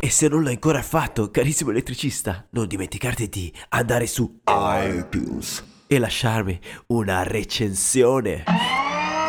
E 0.00 0.10
se 0.10 0.28
non 0.28 0.42
l'hai 0.42 0.54
ancora 0.54 0.82
fatto, 0.82 1.30
carissimo 1.30 1.70
elettricista, 1.70 2.46
non 2.50 2.66
dimenticarti 2.66 3.28
di 3.28 3.52
andare 3.70 4.06
su 4.06 4.40
iTunes 4.46 5.64
e 5.86 5.98
lasciarmi 5.98 6.58
una 6.88 7.22
recensione. 7.22 8.44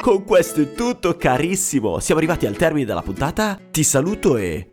Con 0.01 0.23
questo 0.23 0.61
è 0.61 0.73
tutto 0.73 1.15
carissimo, 1.15 1.99
siamo 1.99 2.19
arrivati 2.19 2.45
al 2.45 2.57
termine 2.57 2.85
della 2.85 3.01
puntata, 3.01 3.59
ti 3.71 3.83
saluto 3.83 4.37
e 4.37 4.72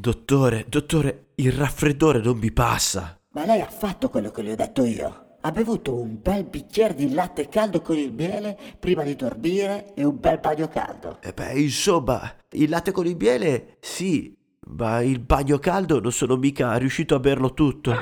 Dottore, 0.00 0.64
dottore, 0.66 1.26
il 1.34 1.52
raffreddore 1.52 2.20
non 2.22 2.38
mi 2.38 2.50
passa. 2.50 3.20
Ma 3.32 3.44
lei 3.44 3.60
ha 3.60 3.66
fatto 3.66 4.08
quello 4.08 4.30
che 4.30 4.40
le 4.40 4.52
ho 4.52 4.56
detto 4.56 4.82
io. 4.82 5.36
Ha 5.42 5.50
bevuto 5.50 5.94
un 5.94 6.18
bel 6.22 6.44
bicchiere 6.44 6.94
di 6.94 7.12
latte 7.12 7.50
caldo 7.50 7.82
con 7.82 7.98
il 7.98 8.10
miele 8.10 8.58
prima 8.78 9.02
di 9.02 9.14
dormire 9.14 9.92
e 9.92 10.04
un 10.04 10.18
bel 10.18 10.38
bagno 10.38 10.68
caldo. 10.68 11.18
E 11.20 11.34
beh, 11.34 11.52
insomma, 11.52 12.34
il 12.52 12.70
latte 12.70 12.92
con 12.92 13.04
il 13.04 13.14
miele 13.14 13.76
sì, 13.80 14.34
ma 14.68 15.02
il 15.02 15.18
bagno 15.20 15.58
caldo 15.58 16.00
non 16.00 16.12
sono 16.12 16.36
mica 16.36 16.74
riuscito 16.76 17.14
a 17.14 17.20
berlo 17.20 17.52
tutto. 17.52 17.94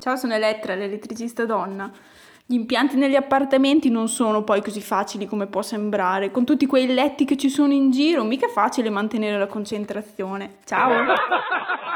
Ciao, 0.00 0.16
sono 0.16 0.34
Elettra, 0.34 0.74
l'elettricista 0.74 1.46
donna. 1.46 1.92
Gli 2.46 2.56
impianti 2.56 2.96
negli 2.96 3.14
appartamenti 3.14 3.88
non 3.88 4.06
sono 4.06 4.42
poi 4.42 4.62
così 4.62 4.82
facili 4.82 5.24
come 5.24 5.46
può 5.46 5.62
sembrare. 5.62 6.30
Con 6.30 6.44
tutti 6.44 6.66
quei 6.66 6.86
letti 6.92 7.24
che 7.24 7.38
ci 7.38 7.48
sono 7.48 7.72
in 7.72 7.90
giro, 7.90 8.22
mica 8.22 8.46
è 8.46 8.50
facile 8.50 8.90
mantenere 8.90 9.38
la 9.38 9.46
concentrazione. 9.46 10.58
Ciao! 10.64 11.04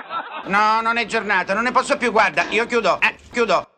No, 0.48 0.80
non 0.80 0.96
è 0.96 1.04
giornata, 1.04 1.52
non 1.52 1.64
ne 1.64 1.72
posso 1.72 1.98
più, 1.98 2.10
guarda, 2.10 2.44
io 2.48 2.64
chiudo, 2.64 2.98
eh, 3.02 3.16
chiudo. 3.30 3.68